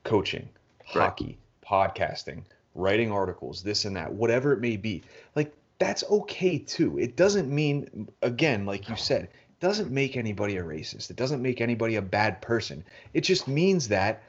[0.05, 0.49] coaching,
[0.95, 1.03] Right.
[1.05, 2.43] hockey, podcasting,
[2.75, 5.03] writing articles, this and that, whatever it may be.
[5.35, 5.53] Like
[5.83, 6.99] that's okay too.
[6.99, 11.11] It doesn't mean again, like you said, it doesn't make anybody a racist.
[11.11, 12.85] It doesn't make anybody a bad person.
[13.15, 14.23] It just means that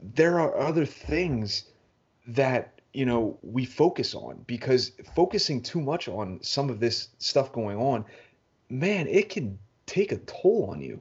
[0.00, 1.64] there are other things
[2.26, 7.50] that you know we focus on because focusing too much on some of this stuff
[7.52, 8.04] going on
[8.68, 11.00] man it can take a toll on you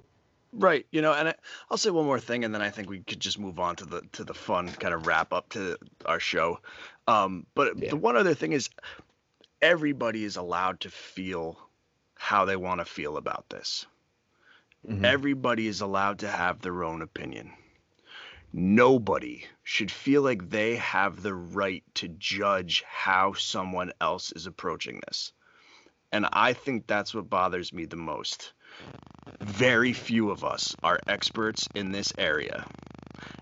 [0.54, 0.86] Right.
[0.92, 1.36] You know, and I,
[1.70, 3.86] I'll say one more thing, and then I think we could just move on to
[3.86, 6.60] the to the fun kind of wrap up to our show.
[7.08, 7.92] Um, but Yeah.
[7.92, 8.70] the one other thing is,
[9.62, 11.58] everybody is allowed to feel
[12.16, 13.86] how they want to feel about this.
[14.88, 15.06] Mhm.
[15.06, 17.54] Everybody is allowed to have their own opinion.
[18.54, 25.02] Nobody should feel like they have the right to judge how someone else is approaching
[25.08, 25.32] this.
[26.12, 28.54] And I think that's what bothers me the most.
[29.40, 32.68] Very few of us are experts in this area.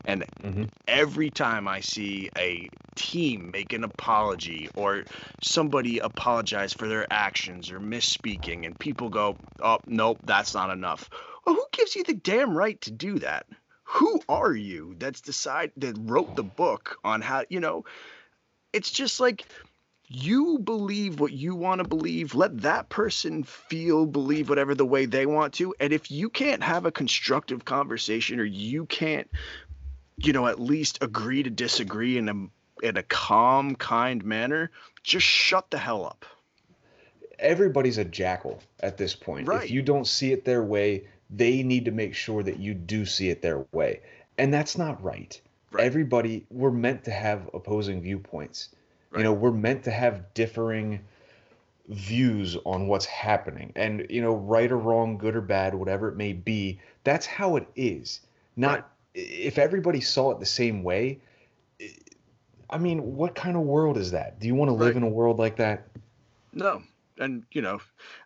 [0.05, 0.69] And Mhm.
[0.87, 5.05] every time I see a team make an apology or
[5.41, 11.09] somebody apologize for their actions or misspeaking, and people go, oh, nope, that's not enough.
[11.45, 13.45] Well, who gives you the damn right to do that?
[13.83, 17.85] Who are you that's decide that wrote the book on how, you know,
[18.71, 19.45] it's just like
[20.07, 22.35] you believe what you want to believe.
[22.35, 25.73] Let that person feel, believe whatever the way they want to.
[25.79, 29.29] And if you can't have a constructive conversation or you can't,
[30.21, 34.71] you know, at least agree to disagree in a in a calm, kind manner,
[35.03, 36.25] just shut the hell up.
[37.39, 39.63] everybody's a jackal at this point Right.
[39.63, 43.05] if you don't see it their way they need to make sure that you do
[43.05, 44.01] see it their way
[44.37, 45.39] and that's not right,
[45.71, 45.85] Right.
[45.85, 48.69] everybody we're meant to have opposing viewpoints
[49.15, 50.99] you know we're meant to have differing
[51.87, 56.15] views on what's happening and you know right or wrong good or bad whatever it
[56.15, 58.21] may be that's how it is
[58.55, 58.83] not Right.
[59.13, 61.19] If everybody saw it the same way
[61.81, 64.97] i- mean what kind of world is that do you want to live Right.
[64.97, 65.87] in a world like that
[66.53, 66.81] No.
[67.21, 67.81] And you know,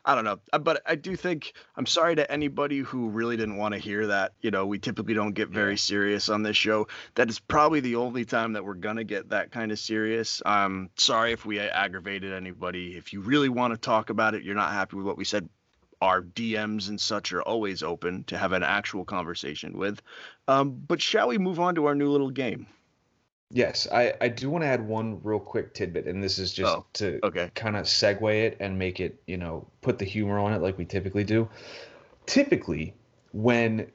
[0.05, 3.57] I don't know, Uh, but I do think I'm sorry to anybody who really didn't
[3.57, 4.33] want to hear that.
[4.41, 6.87] You know, we typically don't get very serious on this show.
[7.15, 10.43] That is probably the only time that we're gonna get that kind of serious.
[10.45, 12.95] I'm sorry if we aggravated anybody.
[12.95, 15.49] If you really want to talk about it, you're not happy with what we said.
[16.03, 20.01] Our DMs and such are always open to have an actual conversation with.
[20.47, 22.67] Um, but shall we move on to our new little game?
[23.51, 26.79] Yes, I, I do want to add one real quick tidbit, and this is just
[26.79, 27.51] Oh, to okay.
[27.55, 30.77] kind of segue it and make it, you know, put the humor on it like
[30.77, 31.47] we typically do.
[32.25, 32.95] Typically,
[33.31, 33.91] when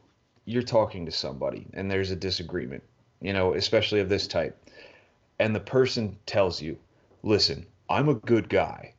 [0.46, 2.82] you're talking to somebody and there's a disagreement,
[3.20, 4.56] you know, especially of this type,
[5.40, 6.78] and the person tells you,
[7.22, 8.94] listen, I'm a good guy,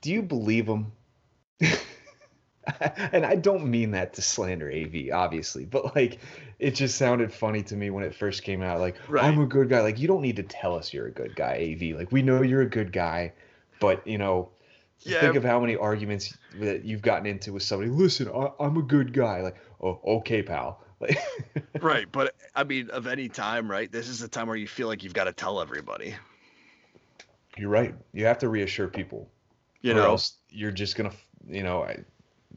[0.00, 0.92] do you believe them?
[3.12, 6.18] and I don't mean that to slander AV, obviously, but like
[6.58, 8.80] it just sounded funny to me when it first came out.
[8.80, 9.24] Like, Right.
[9.24, 9.80] I'm a good guy.
[9.82, 11.96] Like, you don't need to tell us you're a good guy, AV.
[11.96, 13.32] Like, we know you're a good guy,
[13.78, 14.48] but you know,
[15.00, 15.20] Yeah.
[15.20, 17.90] think of how many arguments that you've gotten into with somebody.
[17.90, 19.42] Listen, I, I'm a good guy.
[19.42, 20.80] Like, oh, okay, pal.
[20.98, 21.18] Like,
[21.82, 23.92] Right, but I mean, of any time, right?
[23.92, 26.14] This is the time where you feel like you've got to tell everybody.
[27.58, 27.94] you're right.
[28.14, 29.28] You have to reassure people,
[29.82, 31.12] You or know, else you're just gonna,
[31.48, 32.04] you know, I-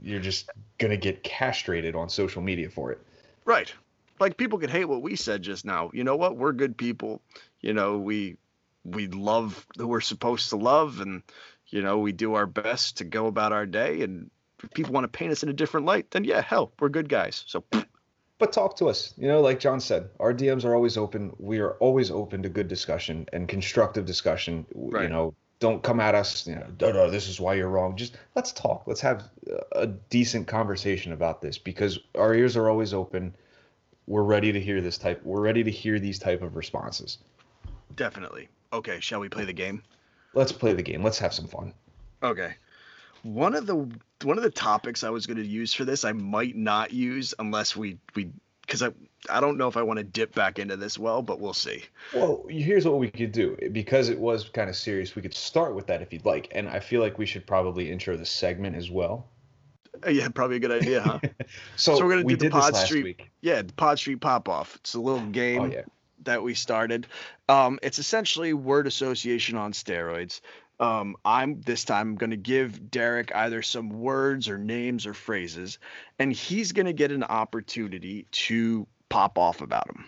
[0.02, 3.00] you're just gonna get castrated on social media for it.
[3.46, 3.74] right?
[4.20, 5.90] Like people could hate what we said just now.
[5.94, 6.38] You know what?
[6.38, 7.22] We're good people.
[7.62, 8.38] You know, we
[8.86, 11.22] we love who we're supposed to love, and
[11.68, 14.02] you know, we do our best to go about our day.
[14.02, 14.30] And
[14.64, 17.10] if people want to paint us in a different light, then yeah, hell, we're good
[17.10, 17.44] guys.
[17.48, 17.64] So
[18.40, 19.14] but talk to us.
[19.18, 21.34] You know, like John said, our DMs are always open.
[21.40, 24.66] We are always open to good discussion and constructive discussion.
[24.74, 26.48] W- You know, don't come at us.
[26.48, 27.96] You know, "Duh, duh, this is why you're wrong.
[27.98, 28.84] Just let's talk.
[28.88, 29.24] Let's have
[29.74, 33.36] a decent conversation about this because our ears are always open.
[34.08, 35.22] We're ready to hear this type.
[35.24, 37.20] We're ready to hear these type of responses.
[37.96, 38.48] definitely.
[38.72, 39.82] Okay, shall we play the game?
[40.34, 41.04] Let's play the game.
[41.04, 41.74] Let's have some fun.
[42.22, 42.54] Okay.
[43.24, 43.76] One of the
[44.24, 47.34] one of the topics I was going to use for this, I might not use
[47.40, 48.30] unless we we
[48.62, 48.90] because I
[49.30, 51.84] I don't know if I want to dip back into this well, but we'll see.
[52.14, 55.16] Well, here's what we could do because it was kind of serious.
[55.16, 57.92] We could start with that if you'd like, and I feel like we should probably
[57.92, 59.28] intro the segment as well.
[60.06, 61.20] Uh, Yeah, probably a good idea, huh?
[61.76, 63.30] So, So we're gonna we do the Pod Street- week.
[63.42, 64.76] yeah, the Pod Street Pop Off.
[64.76, 65.82] It's a little game Oh yeah.
[66.24, 67.08] that we started.
[67.50, 70.40] Um, it's essentially word association on steroids.
[70.80, 75.78] Um, I'm this time going to give Derek either some words or names or phrases,
[76.20, 80.06] and he's going to get an opportunity to pop off about them.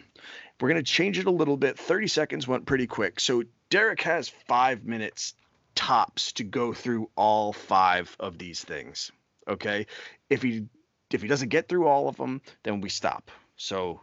[0.60, 1.78] We're going to change it a little bit.
[1.78, 3.20] 30 seconds went pretty quick.
[3.20, 5.34] So Derek has five minutes
[5.76, 9.12] tops to go through all five of these things.
[9.48, 9.88] Okay.
[10.30, 10.68] If he
[11.12, 13.32] if he doesn't get through all of them, then we stop.
[13.58, 14.02] So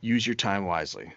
[0.00, 1.12] use your time wisely.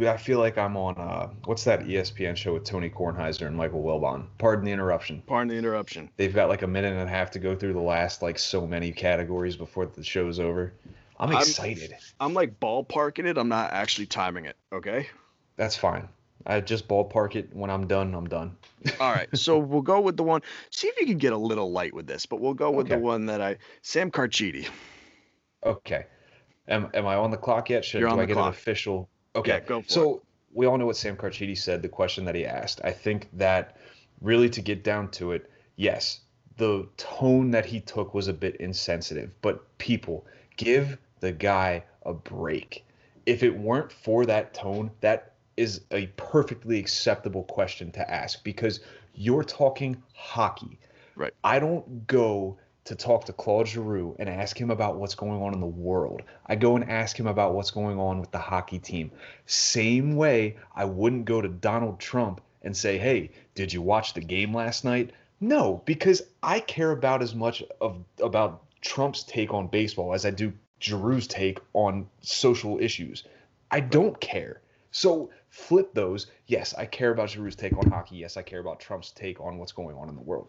[0.00, 3.82] I feel like I'm on uh, what's that ESPN show with Tony Kornheiser and Michael
[3.82, 4.26] Wilbon?
[4.38, 5.22] Pardon the interruption.
[5.26, 6.10] Pardon the interruption.
[6.16, 8.66] They've got like a minute and a half to go through the last like so
[8.66, 10.72] many categories before the show's over.
[11.18, 11.94] I'm I'm- excited.
[12.20, 13.38] I'm like ballparking it.
[13.38, 14.56] I'm not actually timing it.
[14.72, 15.08] Okay.
[15.56, 16.08] That's fine.
[16.44, 17.54] I just ballpark it.
[17.54, 18.56] When I'm done, I'm done.
[18.98, 19.28] All right.
[19.36, 20.40] So we'll go with the one.
[20.70, 22.98] See if you can get a little light with this, but we'll go with the
[22.98, 24.66] one that I Sam Carchidi.
[25.64, 26.06] Okay.
[26.68, 27.84] Am, am I on the clock yet?
[27.84, 28.46] Should You're do I get clock.
[28.46, 29.08] an official?
[29.36, 29.52] Okay.
[29.52, 31.82] Yeah, go for so we all know what Sam Carchidi said.
[31.82, 32.80] The question that he asked.
[32.84, 33.76] I think that
[34.20, 36.20] really to get down to it, yes,
[36.56, 39.30] the tone that he took was a bit insensitive.
[39.42, 40.26] But people,
[40.62, 42.84] give the guy a break.
[43.26, 48.80] If it weren't for that tone, that is a perfectly acceptable question to ask because
[49.14, 50.78] you're talking hockey.
[51.14, 51.32] Right.
[51.44, 55.54] I don't go to talk to Claude Giroux and ask him about what's going on
[55.54, 56.22] in the world.
[56.46, 59.12] I go and ask him about what's going on with the hockey team.
[59.46, 64.20] Same way I wouldn't go to Donald Trump and say, "Hey, did you watch the
[64.20, 69.68] game last night?" No, because I care about as much of about Trump's take on
[69.68, 73.24] baseball as I do Giroux's take on social issues.
[73.70, 74.60] I don't care.
[74.90, 76.26] So flip those.
[76.46, 78.16] Yes, I care about Giroux's take on hockey.
[78.16, 80.48] Yes, I care about Trump's take on what's going on in the world.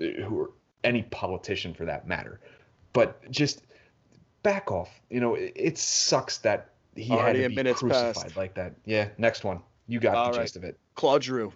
[0.00, 0.50] Uh, Who are
[0.82, 2.40] any politician for that matter.
[2.92, 3.62] But just
[4.42, 4.90] back off.
[5.10, 8.36] You know, it, it sucks that he Already had a to be crucified passed.
[8.36, 8.74] like that.
[8.84, 9.60] Yeah, next one.
[9.86, 10.44] You got All the right.
[10.44, 10.78] gist of it.
[10.94, 11.52] Claude Giroux.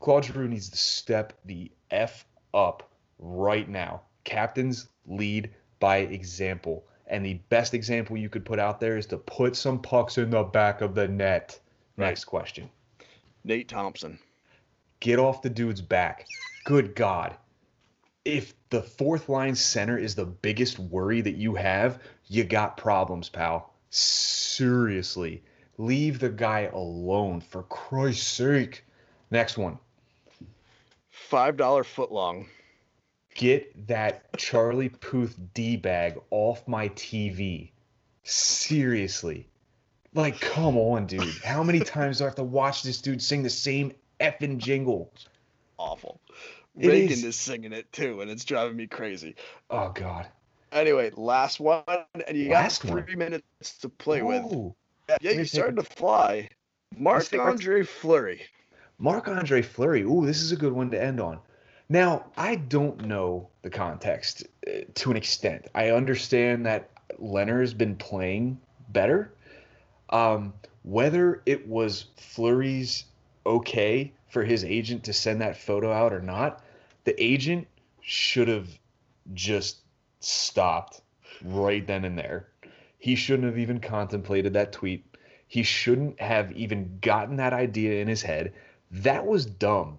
[0.00, 4.02] Claude Giroux needs to step the F up right now.
[4.24, 5.50] Captains lead
[5.80, 6.84] by example.
[7.06, 10.30] And the best example you could put out there is to put some pucks in
[10.30, 11.58] the back of the net.
[11.96, 12.06] Right.
[12.06, 12.70] Next question.
[13.42, 14.18] Nate Thompson.
[15.00, 16.26] Get off the dude's back.
[16.64, 17.34] Good God.
[18.24, 23.28] If the fourth line center is the biggest worry that you have, you got problems,
[23.28, 23.72] pal.
[23.88, 25.42] Seriously.
[25.78, 28.84] Leave the guy alone, for Christ's sake.
[29.30, 29.78] Next one.
[31.10, 32.46] Five dollar footlong.
[33.40, 37.70] Get that Charlie Puth D bag off my TV.
[38.22, 39.48] Seriously.
[40.12, 41.22] Like, come on, dude.
[41.42, 45.10] How many times do I have to watch this dude sing the same effing jingle?
[45.78, 46.20] Awful.
[46.78, 47.24] It Reagan is.
[47.24, 49.36] is singing it too, and it's driving me crazy.
[49.70, 50.28] Oh, God.
[50.70, 51.82] Anyway, last one,
[52.28, 53.04] and you Last got one?
[53.04, 54.44] three minutes to play with.
[55.22, 56.50] Yeah, you're starting to fly.
[56.94, 58.42] Marc Andre Fleury.
[58.98, 60.02] Marc Andre Fleury.
[60.02, 61.38] Ooh, this is a good one to end on.
[61.92, 65.66] Now, I don't know the context uh, to an extent.
[65.74, 66.88] I understand that
[67.20, 68.60] Lehner's been playing
[68.90, 69.34] better.
[70.10, 73.06] Um, whether it was Fleury's
[73.44, 76.62] okay for his agent to send that photo out or not,
[77.02, 77.66] the agent
[78.02, 78.68] should have
[79.34, 79.78] just
[80.20, 81.00] stopped
[81.44, 82.46] right then and there.
[82.98, 85.04] He shouldn't have even contemplated that tweet.
[85.48, 88.52] He shouldn't have even gotten that idea in his head.
[88.92, 89.98] That was dumb.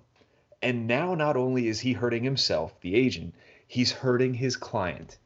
[0.61, 3.33] And now not only is he hurting himself, the agent,
[3.67, 5.17] he's hurting his client.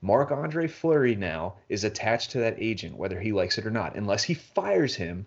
[0.00, 3.96] Marc Andre Fleury now is attached to that agent, whether he likes it or not,
[3.96, 5.26] unless he fires him.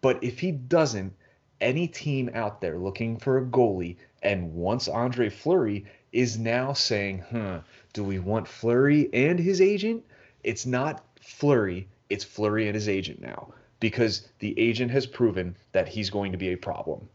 [0.00, 1.14] But if he doesn't,
[1.60, 7.24] any team out there looking for a goalie and wants Andre Fleury is now saying,
[7.30, 7.60] huh,
[7.92, 10.04] do we want Fleury and his agent?
[10.42, 15.88] It's not Fleury, it's Fleury and his agent now because the agent has proven that
[15.88, 17.08] he's going to be a problem.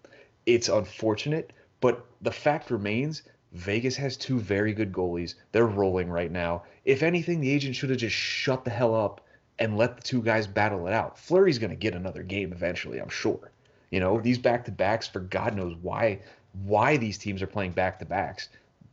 [0.46, 1.52] It's unfortunate,
[1.84, 5.36] but the fact remains Vegas has two very good goalies.
[5.52, 6.64] They're rolling right now.
[6.86, 9.20] If anything, the agent should have just shut the hell up
[9.60, 11.20] and let the two guys battle it out.
[11.20, 13.52] Fleury's going to get another game eventually, I'm sure.
[13.92, 16.22] You know, these back to backs for God knows why
[16.64, 18.48] why these teams are playing back to backs.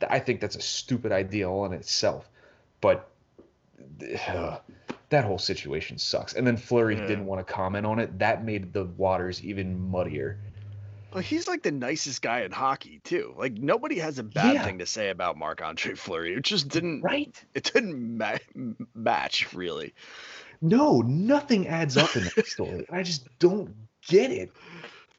[0.09, 2.29] I think that's a stupid idea all in itself.
[2.81, 3.09] But
[4.27, 4.57] uh,
[5.09, 6.33] that whole situation sucks.
[6.33, 7.07] And then Fleury Yeah.
[7.07, 8.19] didn't want to comment on it.
[8.19, 10.39] That made the waters even muddier.
[11.13, 13.33] Well, he's like the nicest guy in hockey too.
[13.37, 14.63] Like nobody has a bad Yeah.
[14.63, 16.33] thing to say about Marc Andre Fleury.
[16.33, 17.01] It just didn't.
[17.01, 17.33] Right?
[17.53, 18.37] It didn't ma-
[18.95, 19.93] match really.
[20.61, 22.85] No, nothing adds up in that story.
[22.91, 23.75] I just don't
[24.07, 24.51] get it.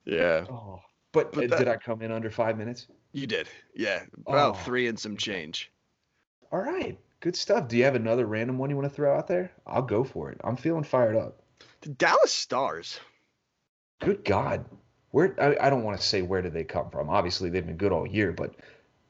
[0.04, 0.80] Yeah, Oh,
[1.12, 2.86] but, But uh, that- did I come in under five minutes?
[3.12, 3.46] you did.
[3.74, 4.58] Yeah, about Oh.
[4.60, 5.70] three and some change.
[6.50, 7.68] All right, good stuff.
[7.68, 9.52] Do you have another random one you want to throw out there?
[9.66, 10.40] I'll go for it.
[10.44, 11.42] I'm feeling fired up.
[11.82, 12.98] The Dallas Stars.
[14.00, 14.64] Good God,
[15.12, 17.08] where I, I don't want to say where did they come from.
[17.08, 18.54] Obviously, they've been good all year, but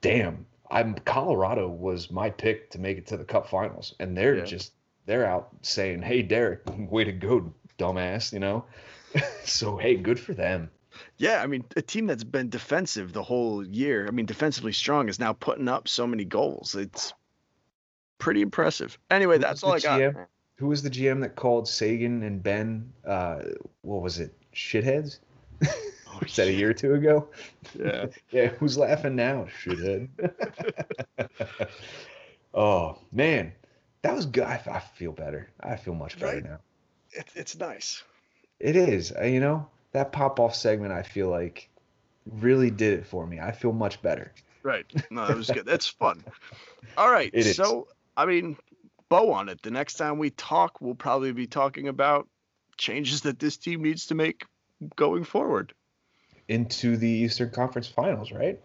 [0.02, 4.36] damn, I'm Colorado was my pick to make it to the Cup Finals, and they're
[4.36, 4.44] Yeah.
[4.44, 4.72] just
[5.06, 8.64] they're out saying, "Hey, Derek, way to go, dumbass," you know.
[9.44, 10.70] so hey, good for them.
[11.16, 14.06] Yeah, I mean, a team that's been defensive the whole year.
[14.06, 16.74] I mean, defensively strong is now putting up so many goals.
[16.74, 17.14] It's
[18.18, 18.98] pretty impressive.
[19.10, 20.00] Anyway, Who that's all I the got.
[20.00, 20.26] GM?
[20.56, 22.92] Who was the GM that called Seguin and Benn?
[23.06, 23.40] Uh,
[23.80, 24.34] what was it?
[24.54, 25.18] Shitheads.
[26.20, 27.28] was that a year or two ago?
[27.78, 28.06] Yeah.
[28.30, 29.46] Yeah, who's laughing now?
[29.62, 30.08] Shithead.
[32.54, 33.52] oh man,
[34.02, 34.44] that was good.
[34.44, 35.50] I, I feel better.
[35.60, 36.44] I feel much better Right?
[36.44, 36.58] now.
[37.12, 38.02] It, it's nice.
[38.60, 39.12] It is.
[39.18, 40.92] Uh, You know that pop off segment.
[40.92, 41.68] I feel like
[42.30, 43.40] really did it for me.
[43.40, 44.32] I feel much better.
[44.62, 44.86] Right.
[45.10, 45.66] No, that was good.
[45.66, 46.22] That's fun.
[46.96, 47.30] All right.
[47.34, 47.56] It is.
[47.56, 48.56] so, I mean,
[49.08, 49.60] bow on it.
[49.62, 52.28] The next time we talk, we'll probably be talking about
[52.78, 54.44] changes that this team needs to make
[54.96, 55.72] going forward.
[56.48, 58.60] Into the Eastern Conference Finals, right?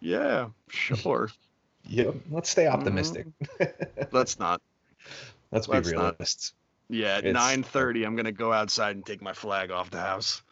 [0.00, 1.30] Yeah, sure.
[1.88, 2.16] Yep.
[2.32, 3.26] Let's stay optimistic.
[3.60, 4.02] Mm-hmm.
[4.10, 4.60] Let's not.
[5.52, 6.14] Let's be Let's not.
[6.18, 6.52] realists.
[6.88, 10.00] Yeah, at It's- nine thirty, I'm gonna go outside and take my flag off the
[10.00, 10.42] house.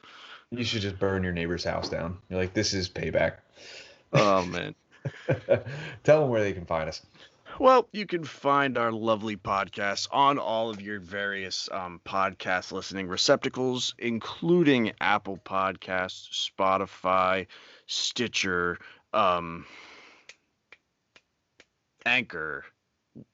[0.53, 2.19] You should just burn your neighbor's house down.
[2.31, 3.39] You're like, this is payback.
[4.13, 4.77] Oh man.
[6.05, 7.05] Tell them where they can find us.
[7.59, 13.07] Well, you can find our lovely podcasts on all of your various um, podcast listening
[13.07, 17.47] receptacles, including Apple Podcasts, Spotify,
[17.87, 18.79] Stitcher,
[19.13, 19.67] um,
[22.05, 22.65] Anchor.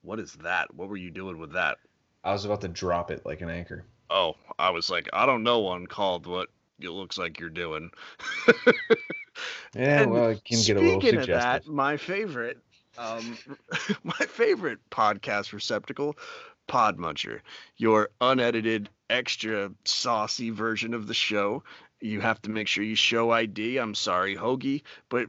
[0.02, 0.74] What is that?
[0.74, 1.78] What were you doing with that?
[2.22, 3.86] I was about to drop it like an anchor.
[4.10, 6.48] Oh, I was like, I don't know one called what
[6.78, 7.90] it looks like you're doing.
[9.74, 12.58] Yeah, And well, it can get a little speaking of that, my favorite,
[12.98, 13.38] um,
[14.04, 16.16] my favorite podcast receptacle,
[16.68, 17.40] Podmuncher,
[17.76, 21.62] your unedited, extra saucy version of the show.
[22.00, 23.78] You have to make sure you show ID.
[23.78, 25.26] I'm sorry, Hoagie, but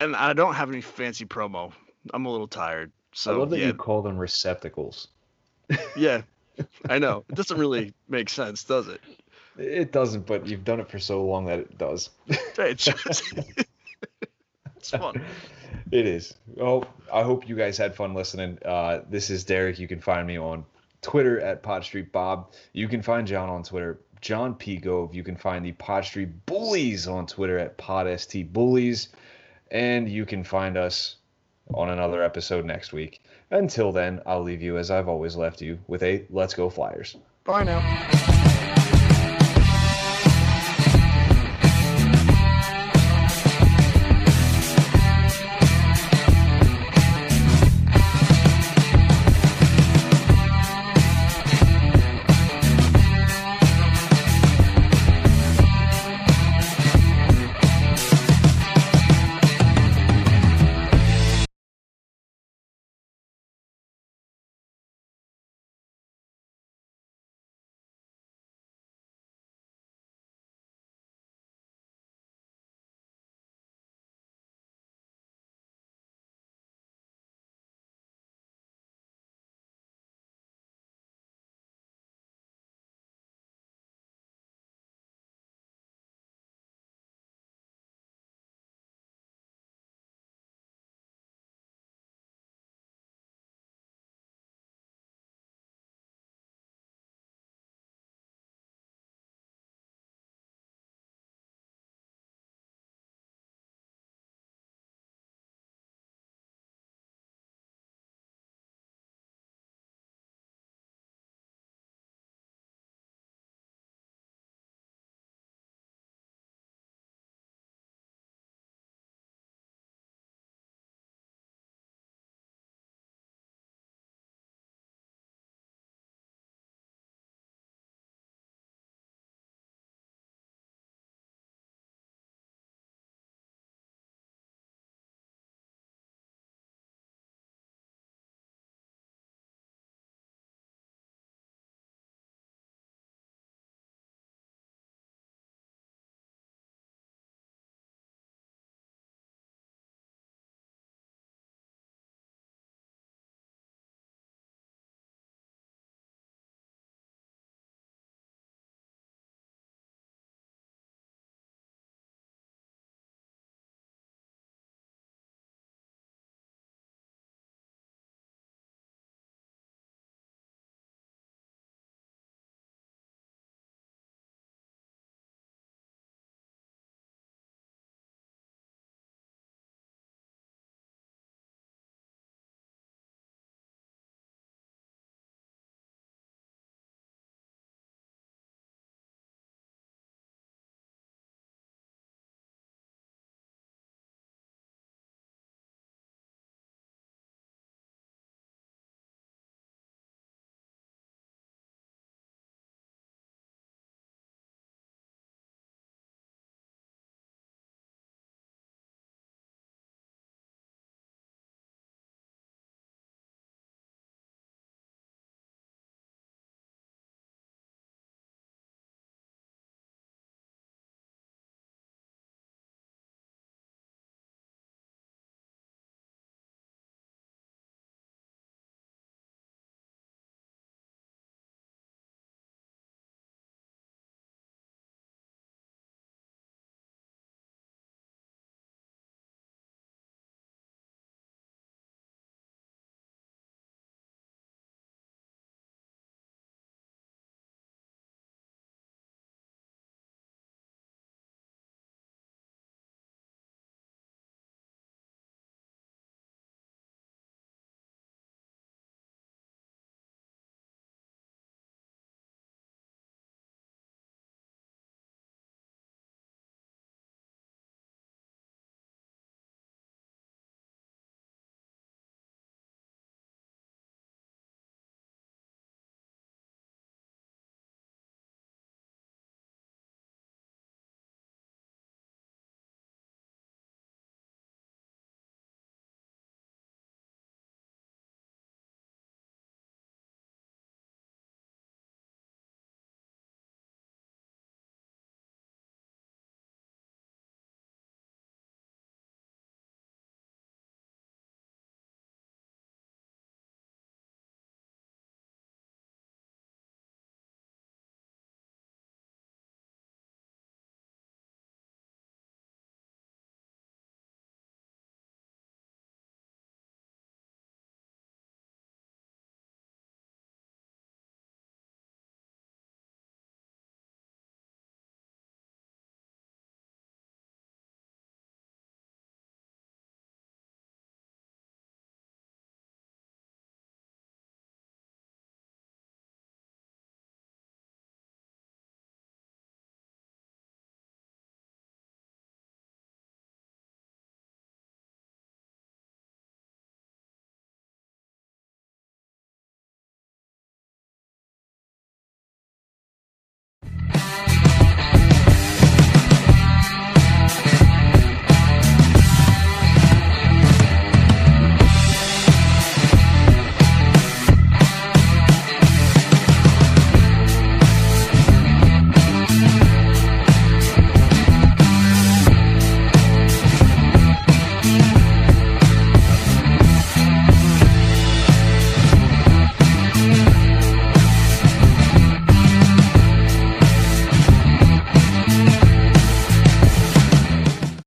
[0.00, 1.72] and I don't have any fancy promo.
[2.12, 2.92] I'm a little tired.
[3.12, 5.08] So I love that yeah, you call them receptacles.
[5.96, 6.22] yeah,
[6.88, 7.24] I know.
[7.28, 9.00] It doesn't really make sense, does it?
[9.56, 12.10] It doesn't, but you've done it for so long that it does.
[12.58, 12.88] It's,
[14.76, 15.20] it's fun.
[15.90, 16.34] It is.
[16.60, 18.58] Oh, I hope you guys had fun listening.
[18.64, 19.78] Uh, this is Derek.
[19.78, 20.64] You can find me on
[21.02, 22.52] Twitter at Pod Street Bob.
[22.72, 24.76] You can find John on Twitter, John P.
[24.76, 25.14] Gove.
[25.14, 29.08] You can find the Pod Street Bullies on Twitter at Pod ST Bullies.
[29.70, 31.16] And you can find us
[31.74, 33.22] on another episode next week.
[33.50, 37.16] Until then, I'll leave you as I've always left you with a Let's Go Flyers.
[37.44, 38.27] Bye now.